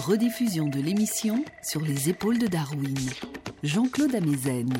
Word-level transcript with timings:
Rediffusion 0.00 0.66
de 0.66 0.80
l'émission 0.80 1.44
sur 1.62 1.82
les 1.82 2.08
épaules 2.08 2.38
de 2.38 2.46
Darwin. 2.46 2.98
Jean-Claude 3.62 4.14
Amezen. 4.14 4.72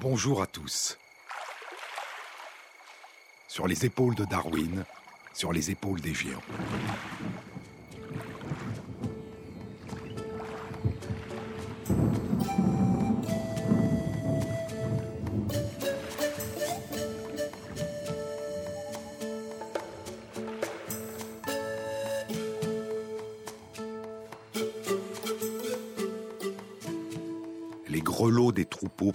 Bonjour 0.00 0.40
à 0.40 0.46
tous. 0.46 0.96
Sur 3.46 3.68
les 3.68 3.84
épaules 3.84 4.14
de 4.14 4.24
Darwin, 4.24 4.86
sur 5.34 5.52
les 5.52 5.70
épaules 5.70 6.00
des 6.00 6.14
géants. 6.14 6.40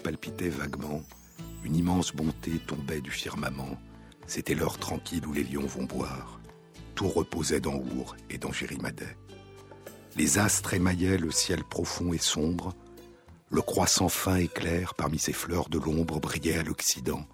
Palpitaient 0.01 0.49
vaguement, 0.49 1.01
une 1.63 1.75
immense 1.75 2.13
bonté 2.13 2.59
tombait 2.59 3.01
du 3.01 3.11
firmament, 3.11 3.77
c'était 4.27 4.55
l'heure 4.55 4.77
tranquille 4.77 5.25
où 5.27 5.33
les 5.33 5.43
lions 5.43 5.65
vont 5.65 5.83
boire. 5.83 6.39
Tout 6.95 7.07
reposait 7.07 7.59
dans 7.59 7.75
Our 7.75 8.15
et 8.29 8.37
dans 8.37 8.51
Jérimadet. 8.51 9.17
Les 10.17 10.37
astres 10.37 10.73
émaillaient 10.73 11.17
le 11.17 11.31
ciel 11.31 11.63
profond 11.63 12.13
et 12.13 12.17
sombre, 12.17 12.73
le 13.49 13.61
croissant 13.61 14.09
fin 14.09 14.37
et 14.37 14.47
clair 14.47 14.93
parmi 14.93 15.19
ces 15.19 15.33
fleurs 15.33 15.69
de 15.69 15.79
l'ombre 15.79 16.19
brillait 16.19 16.57
à 16.57 16.63
l'Occident, 16.63 17.25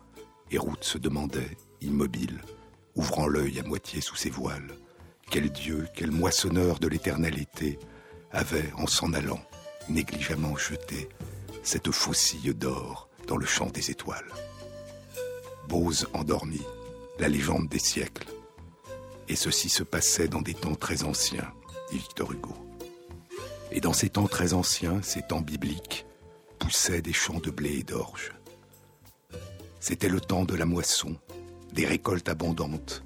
et 0.52 0.58
Route 0.58 0.84
se 0.84 0.98
demandait, 0.98 1.58
immobile, 1.82 2.42
ouvrant 2.96 3.28
l'œil 3.28 3.60
à 3.60 3.64
moitié 3.64 4.02
sous 4.02 4.16
ses 4.16 4.30
voiles, 4.30 4.76
quel 5.30 5.52
dieu, 5.52 5.88
quel 5.94 6.12
moissonneur 6.12 6.80
de 6.80 6.88
l'éternel 6.88 7.40
été 7.40 7.78
avait, 8.32 8.72
en 8.78 8.88
s'en 8.88 9.14
allant, 9.14 9.42
négligemment 9.90 10.56
jeté 10.56 11.10
cette 11.68 11.92
faucille 11.92 12.54
d'or 12.56 13.10
dans 13.28 13.36
le 13.36 13.46
champ 13.46 13.66
des 13.66 13.92
étoiles. 13.92 14.32
Bose 15.68 16.08
endormi, 16.14 16.62
la 17.20 17.28
légende 17.28 17.68
des 17.68 17.78
siècles. 17.78 18.30
Et 19.28 19.36
ceci 19.36 19.68
se 19.68 19.84
passait 19.84 20.30
dans 20.30 20.42
des 20.42 20.54
temps 20.54 20.76
très 20.76 21.04
anciens, 21.04 21.52
dit 21.92 21.98
Victor 21.98 22.32
Hugo. 22.32 22.56
Et 23.74 23.82
dans 23.82 23.92
ces 23.92 24.08
temps 24.08 24.30
très 24.30 24.54
anciens, 24.54 25.02
ces 25.02 25.22
temps 25.22 25.42
bibliques, 25.42 26.06
poussaient 26.58 27.02
des 27.02 27.12
champs 27.12 27.42
de 27.42 27.52
blé 27.52 27.80
et 27.80 27.84
d'orge. 27.84 28.32
C'était 29.82 30.08
le 30.08 30.22
temps 30.22 30.46
de 30.46 30.56
la 30.56 30.66
moisson, 30.66 31.18
des 31.74 31.86
récoltes 31.86 32.30
abondantes, 32.30 33.04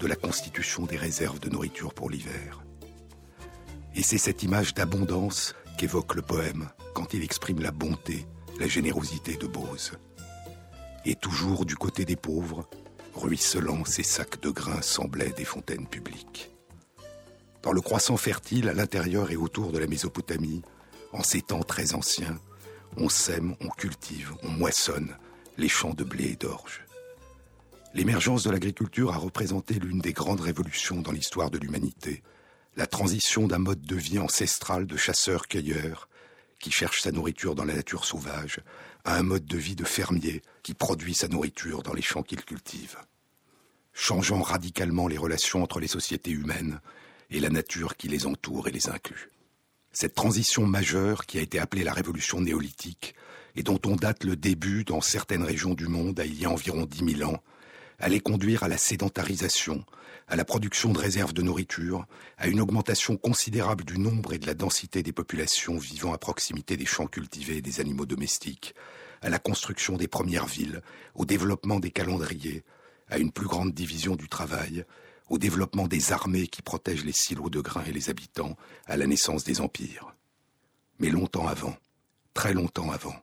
de 0.00 0.08
la 0.08 0.16
constitution 0.16 0.84
des 0.84 0.96
réserves 0.96 1.38
de 1.38 1.48
nourriture 1.48 1.94
pour 1.94 2.10
l'hiver. 2.10 2.60
Et 3.94 4.02
c'est 4.02 4.18
cette 4.18 4.42
image 4.42 4.74
d'abondance 4.74 5.54
qu'évoque 5.78 6.16
le 6.16 6.22
poème 6.22 6.70
quand 6.94 7.14
il 7.14 7.22
exprime 7.22 7.60
la 7.60 7.70
bonté, 7.70 8.26
la 8.58 8.66
générosité 8.66 9.36
de 9.36 9.46
Bose. 9.46 9.92
Et 11.04 11.14
toujours 11.14 11.64
du 11.64 11.76
côté 11.76 12.04
des 12.04 12.16
pauvres, 12.16 12.68
ruisselants 13.14 13.84
ces 13.84 14.02
sacs 14.02 14.40
de 14.40 14.50
grains 14.50 14.82
semblaient 14.82 15.32
des 15.32 15.44
fontaines 15.44 15.86
publiques. 15.86 16.50
Dans 17.62 17.72
le 17.72 17.80
croissant 17.80 18.16
fertile 18.16 18.68
à 18.68 18.74
l'intérieur 18.74 19.30
et 19.30 19.36
autour 19.36 19.72
de 19.72 19.78
la 19.78 19.86
Mésopotamie, 19.86 20.62
en 21.12 21.22
ces 21.22 21.42
temps 21.42 21.62
très 21.62 21.94
anciens, 21.94 22.38
on 22.96 23.08
sème, 23.08 23.54
on 23.60 23.68
cultive, 23.68 24.32
on 24.42 24.48
moissonne 24.48 25.16
les 25.58 25.68
champs 25.68 25.94
de 25.94 26.04
blé 26.04 26.32
et 26.32 26.36
d'orge. 26.36 26.84
L'émergence 27.92 28.44
de 28.44 28.50
l'agriculture 28.50 29.12
a 29.12 29.16
représenté 29.16 29.74
l'une 29.74 29.98
des 29.98 30.12
grandes 30.12 30.40
révolutions 30.40 31.02
dans 31.02 31.12
l'histoire 31.12 31.50
de 31.50 31.58
l'humanité, 31.58 32.22
la 32.76 32.86
transition 32.86 33.46
d'un 33.46 33.58
mode 33.58 33.82
de 33.82 33.96
vie 33.96 34.18
ancestral 34.18 34.86
de 34.86 34.96
chasseur-cueilleur 34.96 36.08
qui 36.60 36.70
cherche 36.70 37.00
sa 37.00 37.10
nourriture 37.10 37.54
dans 37.54 37.64
la 37.64 37.74
nature 37.74 38.04
sauvage 38.04 38.60
à 39.04 39.16
un 39.16 39.22
mode 39.22 39.46
de 39.46 39.56
vie 39.56 39.74
de 39.74 39.84
fermier 39.84 40.42
qui 40.62 40.74
produit 40.74 41.14
sa 41.14 41.26
nourriture 41.26 41.82
dans 41.82 41.94
les 41.94 42.02
champs 42.02 42.22
qu'il 42.22 42.44
cultive. 42.44 42.96
Changeant 43.92 44.42
radicalement 44.42 45.08
les 45.08 45.18
relations 45.18 45.62
entre 45.62 45.80
les 45.80 45.88
sociétés 45.88 46.30
humaines 46.30 46.80
et 47.30 47.40
la 47.40 47.48
nature 47.48 47.96
qui 47.96 48.08
les 48.08 48.26
entoure 48.26 48.68
et 48.68 48.72
les 48.72 48.88
inclut. 48.88 49.30
Cette 49.92 50.14
transition 50.14 50.66
majeure 50.66 51.26
qui 51.26 51.38
a 51.38 51.42
été 51.42 51.58
appelée 51.58 51.82
la 51.82 51.92
révolution 51.92 52.40
néolithique 52.40 53.14
et 53.56 53.62
dont 53.62 53.80
on 53.86 53.96
date 53.96 54.22
le 54.22 54.36
début 54.36 54.84
dans 54.84 55.00
certaines 55.00 55.42
régions 55.42 55.74
du 55.74 55.88
monde 55.88 56.20
à 56.20 56.24
il 56.24 56.40
y 56.40 56.44
a 56.44 56.50
environ 56.50 56.86
dix 56.86 57.02
mille 57.02 57.24
ans, 57.24 57.42
allait 57.98 58.20
conduire 58.20 58.62
à 58.62 58.68
la 58.68 58.78
sédentarisation, 58.78 59.84
à 60.30 60.36
la 60.36 60.44
production 60.44 60.92
de 60.92 60.98
réserves 60.98 61.32
de 61.32 61.42
nourriture, 61.42 62.06
à 62.38 62.46
une 62.46 62.60
augmentation 62.60 63.16
considérable 63.16 63.84
du 63.84 63.98
nombre 63.98 64.32
et 64.32 64.38
de 64.38 64.46
la 64.46 64.54
densité 64.54 65.02
des 65.02 65.12
populations 65.12 65.76
vivant 65.76 66.12
à 66.12 66.18
proximité 66.18 66.76
des 66.76 66.86
champs 66.86 67.08
cultivés 67.08 67.56
et 67.56 67.62
des 67.62 67.80
animaux 67.80 68.06
domestiques, 68.06 68.76
à 69.22 69.28
la 69.28 69.40
construction 69.40 69.96
des 69.96 70.06
premières 70.06 70.46
villes, 70.46 70.82
au 71.16 71.24
développement 71.24 71.80
des 71.80 71.90
calendriers, 71.90 72.62
à 73.08 73.18
une 73.18 73.32
plus 73.32 73.48
grande 73.48 73.72
division 73.72 74.14
du 74.14 74.28
travail, 74.28 74.84
au 75.28 75.36
développement 75.36 75.88
des 75.88 76.12
armées 76.12 76.46
qui 76.46 76.62
protègent 76.62 77.04
les 77.04 77.12
silos 77.12 77.50
de 77.50 77.60
grains 77.60 77.84
et 77.88 77.92
les 77.92 78.08
habitants, 78.08 78.56
à 78.86 78.96
la 78.96 79.08
naissance 79.08 79.42
des 79.42 79.60
empires. 79.60 80.14
Mais 81.00 81.10
longtemps 81.10 81.48
avant, 81.48 81.76
très 82.34 82.54
longtemps 82.54 82.92
avant, 82.92 83.16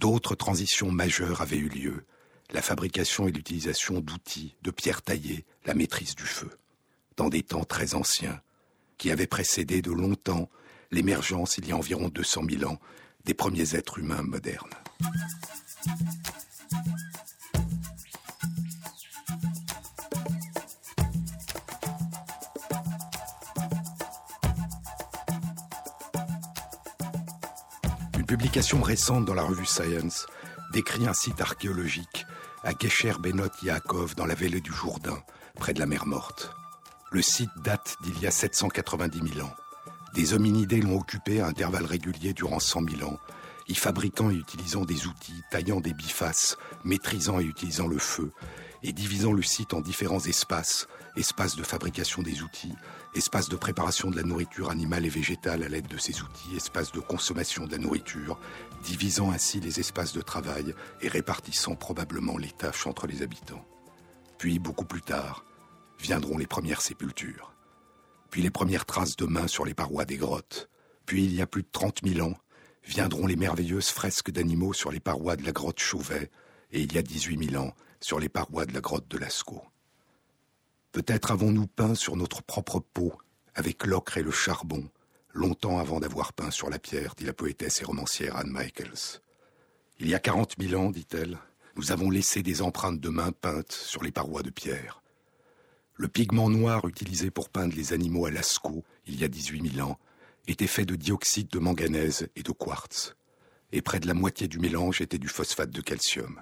d'autres 0.00 0.34
transitions 0.34 0.90
majeures 0.90 1.42
avaient 1.42 1.58
eu 1.58 1.68
lieu, 1.68 2.06
la 2.52 2.62
fabrication 2.62 3.28
et 3.28 3.32
l'utilisation 3.32 4.00
d'outils, 4.00 4.56
de 4.62 4.70
pierres 4.70 5.02
taillées, 5.02 5.44
la 5.66 5.74
maîtrise 5.74 6.14
du 6.14 6.24
feu, 6.24 6.50
dans 7.16 7.28
des 7.28 7.42
temps 7.42 7.64
très 7.64 7.94
anciens, 7.94 8.40
qui 8.96 9.10
avaient 9.10 9.26
précédé 9.26 9.82
de 9.82 9.92
longtemps 9.92 10.48
l'émergence, 10.90 11.58
il 11.58 11.68
y 11.68 11.72
a 11.72 11.76
environ 11.76 12.08
200 12.08 12.42
000 12.50 12.70
ans, 12.70 12.78
des 13.24 13.34
premiers 13.34 13.74
êtres 13.74 13.98
humains 13.98 14.22
modernes. 14.22 14.70
Une 28.16 28.24
publication 28.24 28.82
récente 28.82 29.26
dans 29.26 29.34
la 29.34 29.42
revue 29.42 29.66
Science 29.66 30.26
décrit 30.72 31.06
un 31.06 31.14
site 31.14 31.40
archéologique 31.40 32.17
à 32.68 32.74
Kesher 32.74 33.14
Benot 33.18 33.48
Yaakov 33.62 34.14
dans 34.14 34.26
la 34.26 34.34
vallée 34.34 34.60
du 34.60 34.70
Jourdain, 34.70 35.18
près 35.54 35.72
de 35.72 35.80
la 35.80 35.86
mer 35.86 36.04
Morte. 36.04 36.50
Le 37.10 37.22
site 37.22 37.48
date 37.64 37.96
d'il 38.02 38.20
y 38.20 38.26
a 38.26 38.30
790 38.30 39.36
000 39.36 39.46
ans. 39.46 39.54
Des 40.12 40.34
hominidés 40.34 40.82
l'ont 40.82 40.98
occupé 40.98 41.40
à 41.40 41.46
intervalles 41.46 41.86
réguliers 41.86 42.34
durant 42.34 42.60
100 42.60 42.82
000 42.98 43.10
ans, 43.10 43.16
y 43.68 43.74
fabriquant 43.74 44.30
et 44.30 44.34
utilisant 44.34 44.84
des 44.84 45.06
outils, 45.06 45.40
taillant 45.50 45.80
des 45.80 45.94
bifaces, 45.94 46.58
maîtrisant 46.84 47.40
et 47.40 47.44
utilisant 47.44 47.86
le 47.86 47.96
feu, 47.96 48.32
et 48.82 48.92
divisant 48.92 49.32
le 49.32 49.42
site 49.42 49.74
en 49.74 49.80
différents 49.80 50.24
espaces, 50.24 50.86
espaces 51.16 51.56
de 51.56 51.62
fabrication 51.62 52.22
des 52.22 52.42
outils, 52.42 52.74
espaces 53.14 53.48
de 53.48 53.56
préparation 53.56 54.10
de 54.10 54.16
la 54.16 54.22
nourriture 54.22 54.70
animale 54.70 55.06
et 55.06 55.10
végétale 55.10 55.62
à 55.62 55.68
l'aide 55.68 55.88
de 55.88 55.98
ces 55.98 56.22
outils, 56.22 56.56
espaces 56.56 56.92
de 56.92 57.00
consommation 57.00 57.66
de 57.66 57.72
la 57.72 57.78
nourriture, 57.78 58.38
divisant 58.84 59.30
ainsi 59.30 59.60
les 59.60 59.80
espaces 59.80 60.12
de 60.12 60.20
travail 60.20 60.74
et 61.00 61.08
répartissant 61.08 61.74
probablement 61.74 62.38
les 62.38 62.50
tâches 62.50 62.86
entre 62.86 63.06
les 63.06 63.22
habitants. 63.22 63.64
Puis, 64.38 64.58
beaucoup 64.58 64.84
plus 64.84 65.02
tard, 65.02 65.44
viendront 65.98 66.38
les 66.38 66.46
premières 66.46 66.80
sépultures, 66.80 67.54
puis 68.30 68.42
les 68.42 68.50
premières 68.50 68.86
traces 68.86 69.16
de 69.16 69.26
mains 69.26 69.48
sur 69.48 69.64
les 69.64 69.74
parois 69.74 70.04
des 70.04 70.16
grottes, 70.16 70.68
puis, 71.06 71.24
il 71.24 71.34
y 71.34 71.40
a 71.40 71.46
plus 71.46 71.62
de 71.62 71.68
trente 71.72 72.02
mille 72.02 72.20
ans, 72.20 72.34
viendront 72.84 73.26
les 73.26 73.36
merveilleuses 73.36 73.88
fresques 73.88 74.30
d'animaux 74.30 74.74
sur 74.74 74.92
les 74.92 75.00
parois 75.00 75.36
de 75.36 75.44
la 75.44 75.52
grotte 75.52 75.80
Chauvet, 75.80 76.30
et 76.70 76.82
il 76.82 76.92
y 76.92 76.98
a 76.98 77.02
dix-huit 77.02 77.38
mille 77.38 77.56
ans, 77.56 77.74
sur 78.00 78.20
les 78.20 78.28
parois 78.28 78.66
de 78.66 78.74
la 78.74 78.80
grotte 78.80 79.08
de 79.08 79.18
Lascaux. 79.18 79.64
Peut-être 80.92 81.30
avons-nous 81.30 81.66
peint 81.66 81.94
sur 81.94 82.16
notre 82.16 82.42
propre 82.42 82.80
peau, 82.80 83.12
avec 83.54 83.86
l'ocre 83.86 84.18
et 84.18 84.22
le 84.22 84.30
charbon, 84.30 84.88
longtemps 85.32 85.78
avant 85.78 86.00
d'avoir 86.00 86.32
peint 86.32 86.50
sur 86.50 86.70
la 86.70 86.78
pierre, 86.78 87.14
dit 87.14 87.24
la 87.24 87.32
poétesse 87.32 87.82
et 87.82 87.84
romancière 87.84 88.36
Anne 88.36 88.50
Michaels. 88.50 89.20
Il 90.00 90.08
y 90.08 90.14
a 90.14 90.20
quarante 90.20 90.58
mille 90.58 90.76
ans, 90.76 90.90
dit-elle, 90.90 91.38
nous 91.76 91.92
avons 91.92 92.10
laissé 92.10 92.42
des 92.42 92.62
empreintes 92.62 93.00
de 93.00 93.08
mains 93.08 93.32
peintes 93.32 93.72
sur 93.72 94.02
les 94.02 94.12
parois 94.12 94.42
de 94.42 94.50
pierre. 94.50 95.02
Le 95.94 96.08
pigment 96.08 96.48
noir 96.48 96.86
utilisé 96.86 97.30
pour 97.30 97.48
peindre 97.48 97.74
les 97.74 97.92
animaux 97.92 98.26
à 98.26 98.30
Lascaux, 98.30 98.84
il 99.06 99.18
y 99.20 99.24
a 99.24 99.28
dix-huit 99.28 99.60
mille 99.60 99.82
ans, 99.82 99.98
était 100.46 100.66
fait 100.66 100.84
de 100.84 100.96
dioxyde 100.96 101.48
de 101.48 101.58
manganèse 101.58 102.28
et 102.36 102.42
de 102.42 102.52
quartz, 102.52 103.14
et 103.72 103.82
près 103.82 104.00
de 104.00 104.06
la 104.06 104.14
moitié 104.14 104.48
du 104.48 104.58
mélange 104.58 105.00
était 105.00 105.18
du 105.18 105.28
phosphate 105.28 105.70
de 105.70 105.80
calcium. 105.80 106.40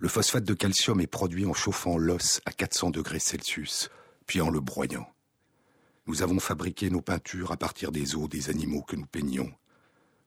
Le 0.00 0.06
phosphate 0.06 0.44
de 0.44 0.54
calcium 0.54 1.00
est 1.00 1.08
produit 1.08 1.44
en 1.44 1.52
chauffant 1.52 1.98
l'os 1.98 2.40
à 2.46 2.52
400 2.52 2.90
degrés 2.90 3.18
Celsius, 3.18 3.90
puis 4.26 4.40
en 4.40 4.48
le 4.48 4.60
broyant. 4.60 5.12
Nous 6.06 6.22
avons 6.22 6.38
fabriqué 6.38 6.88
nos 6.88 7.02
peintures 7.02 7.50
à 7.50 7.56
partir 7.56 7.90
des 7.90 8.14
os 8.14 8.28
des 8.28 8.48
animaux 8.48 8.82
que 8.82 8.94
nous 8.94 9.06
peignons. 9.06 9.52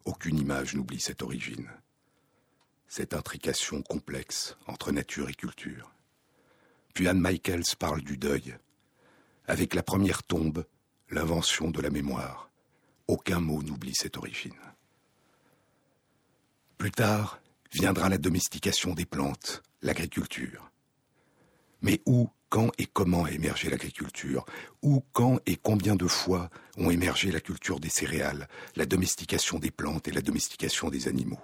Aucune 0.04 0.38
image 0.38 0.76
n'oublie 0.76 1.00
cette 1.00 1.22
origine. 1.22 1.70
Cette 2.90 3.14
intrication 3.14 3.82
complexe 3.82 4.58
entre 4.68 4.92
nature 4.92 5.30
et 5.30 5.34
culture. 5.34 5.94
Puis 6.94 7.08
Anne 7.08 7.22
Michaels 7.22 7.78
parle 7.80 8.02
du 8.02 8.18
deuil. 8.18 8.58
Avec 9.48 9.74
la 9.74 9.84
première 9.84 10.24
tombe, 10.24 10.66
l'invention 11.10 11.72
de 11.72 11.82
la 11.82 11.90
mémoire. 11.90 12.50
Aucun 13.08 13.40
mot 13.40 13.64
n'oublie 13.64 13.96
cette 13.96 14.18
origine. 14.18 14.60
Plus 16.78 16.92
tard 16.92 17.41
viendra 17.72 18.10
la 18.10 18.18
domestication 18.18 18.94
des 18.94 19.06
plantes, 19.06 19.64
l'agriculture. 19.82 20.72
Mais 21.82 22.02
où, 22.06 22.30
quand 22.50 22.72
et 22.78 22.86
comment 22.86 23.24
a 23.24 23.32
émergé 23.32 23.70
l'agriculture? 23.70 24.46
Où, 24.82 25.04
quand 25.14 25.40
et 25.46 25.56
combien 25.56 25.96
de 25.96 26.08
fois 26.08 26.50
ont 26.78 26.92
émergé 26.92 27.32
la 27.32 27.40
culture 27.40 27.80
des 27.80 27.90
céréales, 27.90 28.48
la 28.76 28.86
domestication 28.86 29.58
des 29.58 29.72
plantes 29.72 30.08
et 30.08 30.12
la 30.12 30.22
domestication 30.22 30.90
des 30.90 31.08
animaux? 31.08 31.40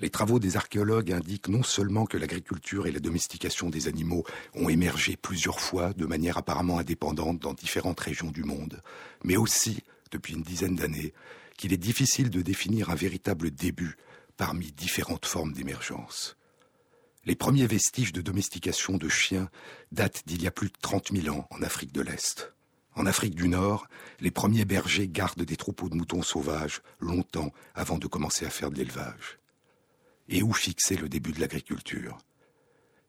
Les 0.00 0.10
travaux 0.10 0.40
des 0.40 0.56
archéologues 0.56 1.12
indiquent 1.12 1.48
non 1.48 1.62
seulement 1.62 2.06
que 2.06 2.16
l'agriculture 2.16 2.88
et 2.88 2.92
la 2.92 2.98
domestication 2.98 3.70
des 3.70 3.86
animaux 3.86 4.24
ont 4.54 4.68
émergé 4.68 5.16
plusieurs 5.16 5.60
fois 5.60 5.92
de 5.92 6.06
manière 6.06 6.36
apparemment 6.36 6.80
indépendante 6.80 7.38
dans 7.38 7.54
différentes 7.54 8.00
régions 8.00 8.32
du 8.32 8.42
monde, 8.42 8.82
mais 9.22 9.36
aussi, 9.36 9.84
depuis 10.10 10.34
une 10.34 10.42
dizaine 10.42 10.74
d'années, 10.74 11.14
qu'il 11.56 11.72
est 11.72 11.76
difficile 11.76 12.30
de 12.30 12.42
définir 12.42 12.90
un 12.90 12.96
véritable 12.96 13.52
début 13.52 13.96
parmi 14.42 14.72
différentes 14.72 15.24
formes 15.24 15.52
d'émergence. 15.52 16.36
Les 17.24 17.36
premiers 17.36 17.68
vestiges 17.68 18.12
de 18.12 18.20
domestication 18.20 18.96
de 18.96 19.08
chiens 19.08 19.48
datent 19.92 20.24
d'il 20.26 20.42
y 20.42 20.48
a 20.48 20.50
plus 20.50 20.66
de 20.66 20.76
30 20.82 21.12
000 21.12 21.32
ans 21.32 21.46
en 21.52 21.62
Afrique 21.62 21.92
de 21.92 22.00
l'Est. 22.00 22.52
En 22.96 23.06
Afrique 23.06 23.36
du 23.36 23.46
Nord, 23.46 23.86
les 24.18 24.32
premiers 24.32 24.64
bergers 24.64 25.06
gardent 25.06 25.44
des 25.44 25.56
troupeaux 25.56 25.88
de 25.88 25.94
moutons 25.94 26.22
sauvages 26.22 26.82
longtemps 26.98 27.52
avant 27.76 27.98
de 27.98 28.08
commencer 28.08 28.44
à 28.44 28.50
faire 28.50 28.72
de 28.72 28.78
l'élevage 28.78 29.38
et 30.28 30.42
où 30.42 30.52
fixer 30.52 30.96
le 30.96 31.08
début 31.08 31.30
de 31.30 31.40
l'agriculture? 31.40 32.18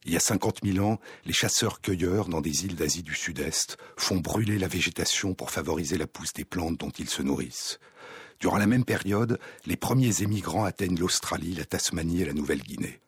Il 0.06 0.14
y 0.14 0.18
a 0.18 0.20
50 0.20 0.60
000 0.64 0.86
ans, 0.86 1.00
les 1.26 1.34
chasseurs-cueilleurs 1.34 2.28
dans 2.28 2.42
des 2.42 2.66
îles 2.66 2.76
d'Asie 2.76 3.02
du 3.02 3.16
Sud-Est 3.16 3.78
font 3.98 4.18
brûler 4.18 4.60
la 4.60 4.68
végétation 4.68 5.34
pour 5.34 5.50
favoriser 5.50 5.98
la 5.98 6.06
pousse 6.06 6.34
des 6.34 6.46
plantes 6.46 6.78
dont 6.78 6.92
ils 6.92 7.10
se 7.10 7.24
nourrissent. 7.24 7.80
Durant 8.44 8.58
la 8.58 8.68
même 8.68 8.84
période, 8.84 9.40
les 9.66 9.78
premiers 9.78 10.22
émigrants 10.22 10.66
atteignent 10.66 11.00
l'Australie, 11.00 11.54
la 11.54 11.64
Tasmanie 11.64 12.24
et 12.24 12.26
la 12.26 12.34
Nouvelle-Guinée. 12.34 13.00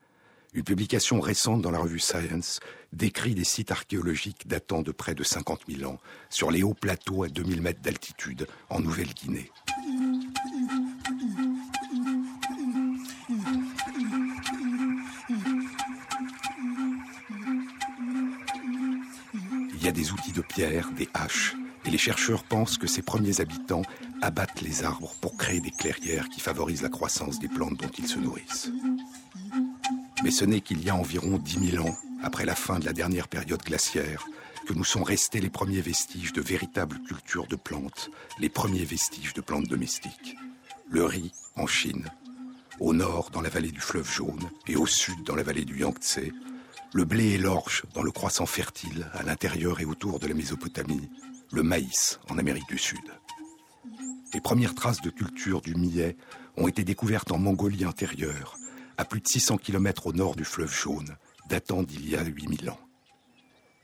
Une 0.54 0.64
publication 0.64 1.20
récente 1.20 1.62
dans 1.62 1.72
la 1.72 1.80
revue 1.80 2.00
Science 2.00 2.62
décrit 2.94 3.36
des 3.36 3.44
sites 3.44 3.70
archéologiques 3.70 4.48
datant 4.48 4.82
de 4.82 4.94
près 4.94 5.14
de 5.14 5.24
50 5.24 5.64
000 5.68 5.92
ans 5.92 6.00
sur 6.30 6.52
les 6.52 6.64
hauts 6.64 6.74
plateaux 6.74 7.24
à 7.24 7.28
2000 7.28 7.62
mètres 7.62 7.82
d'altitude 7.82 8.48
en 8.70 8.80
Nouvelle-Guinée. 8.80 9.52
Il 19.74 19.84
y 19.84 19.88
a 19.90 19.92
des 19.92 20.14
outils 20.14 20.32
de 20.32 20.42
pierre, 20.42 20.92
des 20.92 21.10
haches, 21.14 21.58
et 21.84 21.92
les 21.92 21.98
chercheurs 21.98 22.46
pensent 22.46 22.78
que 22.78 22.88
ces 22.88 23.02
premiers 23.02 23.42
habitants 23.42 23.84
abattent 24.26 24.62
les 24.62 24.84
arbres 24.84 25.14
pour 25.22 25.38
créer 25.38 25.62
des 25.62 25.72
clairières 25.72 26.30
qui 26.30 26.42
favorisent 26.42 26.82
la 26.82 26.90
croissance 26.90 27.40
des 27.40 27.48
plantes 27.48 27.78
dont 27.80 27.92
ils 27.98 28.08
se 28.08 28.18
nourrissent. 28.18 28.72
Mais 30.24 30.32
ce 30.32 30.46
n'est 30.46 30.62
qu'il 30.62 30.84
y 30.84 30.90
a 30.90 30.96
environ 30.96 31.38
10 31.38 31.72
000 31.72 31.88
ans, 31.88 31.96
après 32.24 32.46
la 32.46 32.56
fin 32.56 32.80
de 32.80 32.86
la 32.86 32.94
dernière 32.94 33.28
période 33.28 33.62
glaciaire, 33.62 34.26
que 34.66 34.74
nous 34.74 34.84
sont 34.84 35.04
restés 35.04 35.40
les 35.40 35.52
premiers 35.52 35.82
vestiges 35.82 36.34
de 36.34 36.42
véritables 36.42 37.00
cultures 37.04 37.48
de 37.48 37.56
plantes, 37.56 38.10
les 38.40 38.50
premiers 38.50 38.84
vestiges 38.84 39.36
de 39.36 39.42
plantes 39.42 39.68
domestiques. 39.68 40.36
Le 40.90 41.06
riz 41.06 41.32
en 41.56 41.68
Chine, 41.68 42.10
au 42.80 42.94
nord 42.94 43.30
dans 43.32 43.42
la 43.42 43.50
vallée 43.50 43.72
du 43.72 43.80
fleuve 43.80 44.12
jaune 44.12 44.50
et 44.68 44.76
au 44.76 44.88
sud 44.88 45.24
dans 45.24 45.36
la 45.36 45.44
vallée 45.44 45.66
du 45.66 45.80
Yangtze, 45.82 46.32
le 46.94 47.06
blé 47.06 47.34
et 47.34 47.38
l'orge 47.38 47.84
dans 47.94 48.04
le 48.04 48.12
croissant 48.12 48.48
fertile 48.48 49.08
à 49.14 49.22
l'intérieur 49.22 49.82
et 49.82 49.86
autour 49.86 50.20
de 50.20 50.28
la 50.28 50.34
Mésopotamie, 50.34 51.10
le 51.52 51.62
maïs 51.62 52.20
en 52.30 52.40
Amérique 52.40 52.68
du 52.68 52.80
Sud. 52.80 53.04
Les 54.36 54.42
premières 54.42 54.76
traces 54.76 55.00
de 55.00 55.10
culture 55.10 55.62
du 55.62 55.76
millet 55.76 56.18
ont 56.58 56.68
été 56.68 56.84
découvertes 56.84 57.32
en 57.32 57.38
Mongolie 57.38 57.86
intérieure, 57.86 58.58
à 58.98 59.06
plus 59.06 59.22
de 59.22 59.28
600 59.30 59.56
km 59.56 60.08
au 60.08 60.12
nord 60.12 60.36
du 60.36 60.44
fleuve 60.44 60.74
jaune, 60.74 61.16
datant 61.48 61.84
d'il 61.84 62.10
y 62.10 62.18
a 62.18 62.24
8000 62.26 62.70
ans. 62.70 62.80